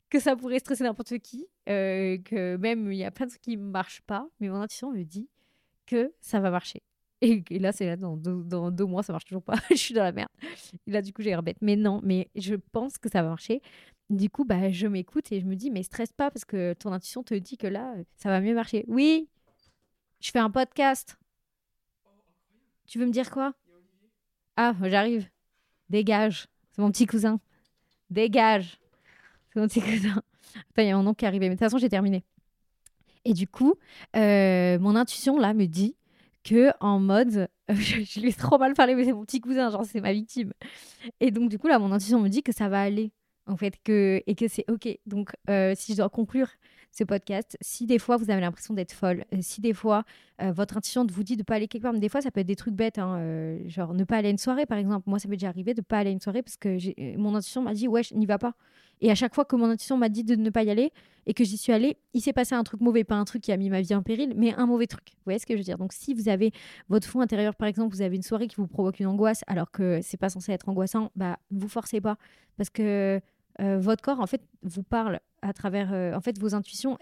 que, 0.09 0.19
ça 0.19 0.35
pourrait 0.35 0.59
stresser 0.59 0.83
n'importe 0.83 1.17
qui, 1.19 1.47
euh, 1.69 2.17
que 2.19 2.57
même 2.57 2.91
il 2.91 2.97
y 2.97 3.03
a 3.03 3.11
plein 3.11 3.25
de 3.25 3.31
trucs 3.31 3.41
qui 3.41 3.57
ne 3.57 3.63
marchent 3.63 4.01
pas, 4.01 4.27
mais 4.39 4.49
mon 4.49 4.61
intuition 4.61 4.91
me 4.91 5.03
dit 5.03 5.27
que 5.87 6.13
ça 6.21 6.39
va 6.39 6.51
marcher. 6.51 6.83
Et, 7.23 7.41
là, 7.57 7.71
c'est 7.71 7.85
là, 7.85 7.95
dans 7.95 8.17
deux, 8.17 8.43
dans 8.43 8.69
deux, 8.69 8.85
mois, 8.85 9.01
ça 9.01 9.13
marche 9.13 9.23
toujours 9.23 9.43
pas. 9.43 9.55
je 9.69 9.75
suis 9.75 9.93
dans 9.93 10.03
la 10.03 10.11
merde. 10.11 10.29
Et 10.85 10.91
là, 10.91 11.01
du 11.01 11.13
coup, 11.13 11.21
j'ai 11.21 11.29
l'air 11.29 11.41
bête. 11.41 11.57
Mais 11.61 11.77
non, 11.77 12.01
mais 12.03 12.29
je 12.35 12.55
pense 12.55 12.97
que 12.97 13.09
ça 13.09 13.21
va 13.21 13.29
marcher. 13.29 13.61
Du 14.13 14.29
coup, 14.29 14.45
bah, 14.45 14.69
je 14.69 14.87
m'écoute 14.87 15.31
et 15.31 15.39
je 15.39 15.45
me 15.45 15.55
dis, 15.55 15.71
mais 15.71 15.81
stresse 15.81 16.13
pas 16.13 16.29
parce 16.29 16.45
que 16.45 16.73
ton 16.73 16.91
intuition 16.91 17.23
te 17.23 17.33
dit 17.33 17.57
que 17.57 17.67
là, 17.67 17.95
ça 18.15 18.29
va 18.29 18.41
mieux 18.41 18.53
marcher. 18.53 18.85
Oui, 18.87 19.27
je 20.19 20.29
fais 20.29 20.39
un 20.39 20.51
podcast. 20.51 21.17
Tu 22.85 22.99
veux 22.99 23.05
me 23.05 23.11
dire 23.11 23.31
quoi? 23.31 23.53
Ah, 24.55 24.75
j'arrive. 24.83 25.29
Dégage. 25.89 26.47
C'est 26.71 26.81
mon 26.81 26.91
petit 26.91 27.07
cousin. 27.07 27.39
Dégage. 28.09 28.79
C'est 29.51 29.59
mon 29.59 29.67
petit 29.67 29.81
cousin. 29.81 30.21
Il 30.77 30.83
y 30.83 30.89
a 30.89 30.97
mon 30.97 31.07
oncle 31.07 31.17
qui 31.17 31.25
est 31.25 31.27
arrivé. 31.27 31.49
Mais 31.49 31.55
de 31.55 31.59
toute 31.59 31.65
façon, 31.65 31.79
j'ai 31.79 31.89
terminé. 31.89 32.23
Et 33.25 33.33
du 33.33 33.47
coup, 33.47 33.73
euh, 34.15 34.77
mon 34.79 34.95
intuition, 34.95 35.39
là, 35.39 35.53
me 35.53 35.65
dit 35.65 35.95
que 36.43 36.71
en 36.79 36.99
mode 36.99 37.47
je, 37.69 38.19
lui 38.19 38.29
ai 38.29 38.33
trop 38.33 38.57
mal 38.57 38.73
parlé 38.73 38.95
mais 38.95 39.05
c'est 39.05 39.13
mon 39.13 39.23
petit 39.23 39.39
cousin 39.39 39.69
genre 39.69 39.85
c'est 39.85 40.01
ma 40.01 40.11
victime 40.11 40.51
et 41.21 41.31
donc 41.31 41.49
du 41.49 41.57
coup 41.57 41.67
là 41.67 41.79
mon 41.79 41.91
intuition 41.93 42.19
me 42.19 42.27
dit 42.27 42.43
que 42.43 42.51
ça 42.51 42.67
va 42.67 42.81
aller 42.81 43.13
en 43.47 43.57
fait 43.57 43.75
que 43.83 44.21
et 44.25 44.35
que 44.35 44.47
c'est 44.47 44.65
ok. 44.69 44.97
Donc 45.05 45.31
euh, 45.49 45.73
si 45.75 45.93
je 45.93 45.97
dois 45.97 46.09
conclure 46.09 46.47
ce 46.91 47.03
podcast 47.03 47.57
si 47.61 47.85
des 47.85 47.99
fois 47.99 48.17
vous 48.17 48.29
avez 48.29 48.41
l'impression 48.41 48.73
d'être 48.73 48.91
folle 48.91 49.25
euh, 49.33 49.37
si 49.41 49.61
des 49.61 49.73
fois 49.73 50.03
euh, 50.41 50.51
votre 50.51 50.77
intuition 50.77 51.05
vous 51.05 51.23
dit 51.23 51.37
de 51.37 51.43
pas 51.43 51.55
aller 51.55 51.67
quelque 51.67 51.81
part 51.81 51.93
mais 51.93 51.99
des 51.99 52.09
fois 52.09 52.21
ça 52.21 52.29
peut 52.29 52.41
être 52.41 52.47
des 52.47 52.55
trucs 52.55 52.75
bêtes 52.75 52.99
hein, 52.99 53.57
genre 53.65 53.93
ne 53.93 54.03
pas 54.03 54.17
aller 54.17 54.27
à 54.27 54.31
une 54.31 54.37
soirée 54.37 54.65
par 54.65 54.77
exemple. 54.77 55.09
Moi 55.09 55.19
ça 55.19 55.27
m'est 55.27 55.37
déjà 55.37 55.49
arrivé 55.49 55.73
de 55.73 55.81
pas 55.81 55.99
aller 55.99 56.09
à 56.09 56.13
une 56.13 56.21
soirée 56.21 56.41
parce 56.41 56.57
que 56.57 56.77
mon 57.17 57.35
intuition 57.35 57.61
m'a 57.61 57.73
dit 57.73 57.87
ouais 57.87 58.01
n'y 58.13 58.25
va 58.25 58.37
pas. 58.37 58.55
Et 59.01 59.11
à 59.11 59.15
chaque 59.15 59.35
fois 59.35 59.43
que 59.43 59.57
mon 59.57 59.69
intuition 59.69 59.97
m'a 59.97 60.07
dit 60.07 60.23
de 60.23 60.35
ne 60.35 60.49
pas 60.49 60.63
y 60.63 60.69
aller 60.69 60.93
et 61.25 61.33
que 61.33 61.43
j'y 61.43 61.57
suis 61.57 61.73
allée, 61.73 61.97
il 62.13 62.21
s'est 62.21 62.31
passé 62.31 62.55
un 62.55 62.63
truc 62.63 62.79
mauvais, 62.79 63.03
pas 63.03 63.15
un 63.15 63.25
truc 63.25 63.41
qui 63.41 63.51
a 63.51 63.57
mis 63.57 63.69
ma 63.69 63.81
vie 63.81 63.93
en 63.95 64.01
péril, 64.01 64.33
mais 64.37 64.53
un 64.53 64.65
mauvais 64.65 64.87
truc. 64.87 65.03
Vous 65.09 65.23
voyez 65.25 65.39
ce 65.39 65.45
que 65.45 65.53
je 65.53 65.57
veux 65.57 65.63
dire? 65.63 65.77
Donc 65.77 65.91
si 65.91 66.13
vous 66.13 66.29
avez 66.29 66.51
votre 66.87 67.05
fond 67.05 67.19
intérieur, 67.19 67.53
par 67.55 67.67
exemple, 67.67 67.93
vous 67.93 68.01
avez 68.01 68.15
une 68.15 68.23
soirée 68.23 68.47
qui 68.47 68.55
vous 68.55 68.67
provoque 68.67 69.01
une 69.01 69.07
angoisse 69.07 69.43
alors 69.47 69.71
que 69.71 69.99
c'est 70.01 70.15
pas 70.15 70.29
censé 70.29 70.53
être 70.53 70.69
angoissant, 70.69 71.11
bah 71.17 71.37
vous 71.51 71.67
forcez 71.67 71.99
pas. 71.99 72.17
Parce 72.55 72.69
que 72.69 73.19
euh, 73.61 73.77
votre 73.79 74.01
corps 74.01 74.19
en 74.19 74.27
fait 74.27 74.41
vous 74.63 74.83
parle 74.83 75.19
à 75.41 75.53
travers 75.53 75.93
euh, 75.93 76.13
en 76.13 76.21
fait 76.21 76.39
vos 76.39 76.55
intuitions. 76.55 76.97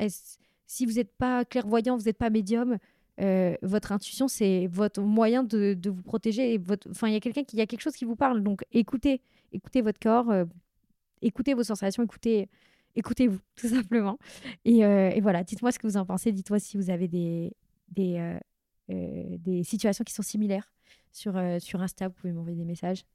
si 0.68 0.86
vous 0.86 0.94
n'êtes 0.94 1.14
pas 1.14 1.46
clairvoyant, 1.46 1.98
vous 1.98 2.06
n'êtes 2.06 2.18
pas 2.18 2.30
médium, 2.30 2.78
euh, 3.20 3.56
votre 3.62 3.92
intuition, 3.92 4.28
c'est 4.28 4.68
votre 4.68 5.02
moyen 5.02 5.44
de, 5.44 5.78
vous 5.86 6.02
protéger. 6.02 6.54
Il 6.54 7.12
y 7.12 7.16
a 7.16 7.20
quelqu'un 7.20 7.44
qui, 7.44 7.58
y 7.58 7.62
a 7.62 7.68
quelque 7.68 7.82
chose 7.82 7.96
qui 7.96 8.06
vous 8.06 8.16
parle. 8.16 8.42
Donc, 8.42 8.64
écoutez, 8.72 9.22
écoutez 9.52 9.82
votre 9.82 10.00
corps, 10.00 10.34
écoutez 11.22 11.54
vos 11.54 11.64
sensations, 11.64 12.04
écoutez, 12.04 12.50
écoutez-vous, 12.96 13.40
tout 13.56 13.68
simplement. 13.68 14.18
Et, 14.66 15.22
voilà, 15.22 15.44
dites-moi 15.44 15.72
ce 15.72 15.80
que 15.80 15.88
vous 15.88 15.98
en 15.98 16.06
pensez. 16.06 16.32
Dites-moi 16.32 16.60
si 16.60 16.78
vous 16.78 16.90
avez 16.90 17.08
des, 17.08 17.54
des, 17.90 18.38
des 18.88 19.64
situations 19.64 20.04
qui 20.04 20.14
sont 20.14 20.24
similaires 20.24 20.72
sur, 21.12 21.40
sur 21.60 21.82
Insta. 21.82 22.08
Vous 22.08 22.14
pouvez 22.16 22.34
m'envoyer 22.34 22.58
des 22.58 22.66
messages. 22.66 23.06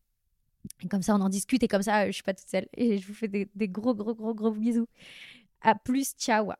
Et 0.83 0.89
comme 0.89 1.03
ça, 1.03 1.15
on 1.15 1.21
en 1.21 1.29
discute. 1.29 1.63
Et 1.63 1.69
comme 1.69 1.83
ça, 1.83 2.07
je 2.07 2.13
suis 2.13 2.23
pas 2.23 2.35
toute 2.35 2.49
seule. 2.49 2.69
Et 2.77 2.99
je 2.99 3.07
vous 3.07 3.15
fais 3.15 3.29
des, 3.29 3.49
des 3.55 3.69
gros, 3.69 3.95
gros, 3.95 4.15
gros, 4.15 4.35
gros 4.35 4.51
bisous. 4.53 4.87
À 5.63 5.75
plus. 5.77 6.15
Ciao. 6.19 6.53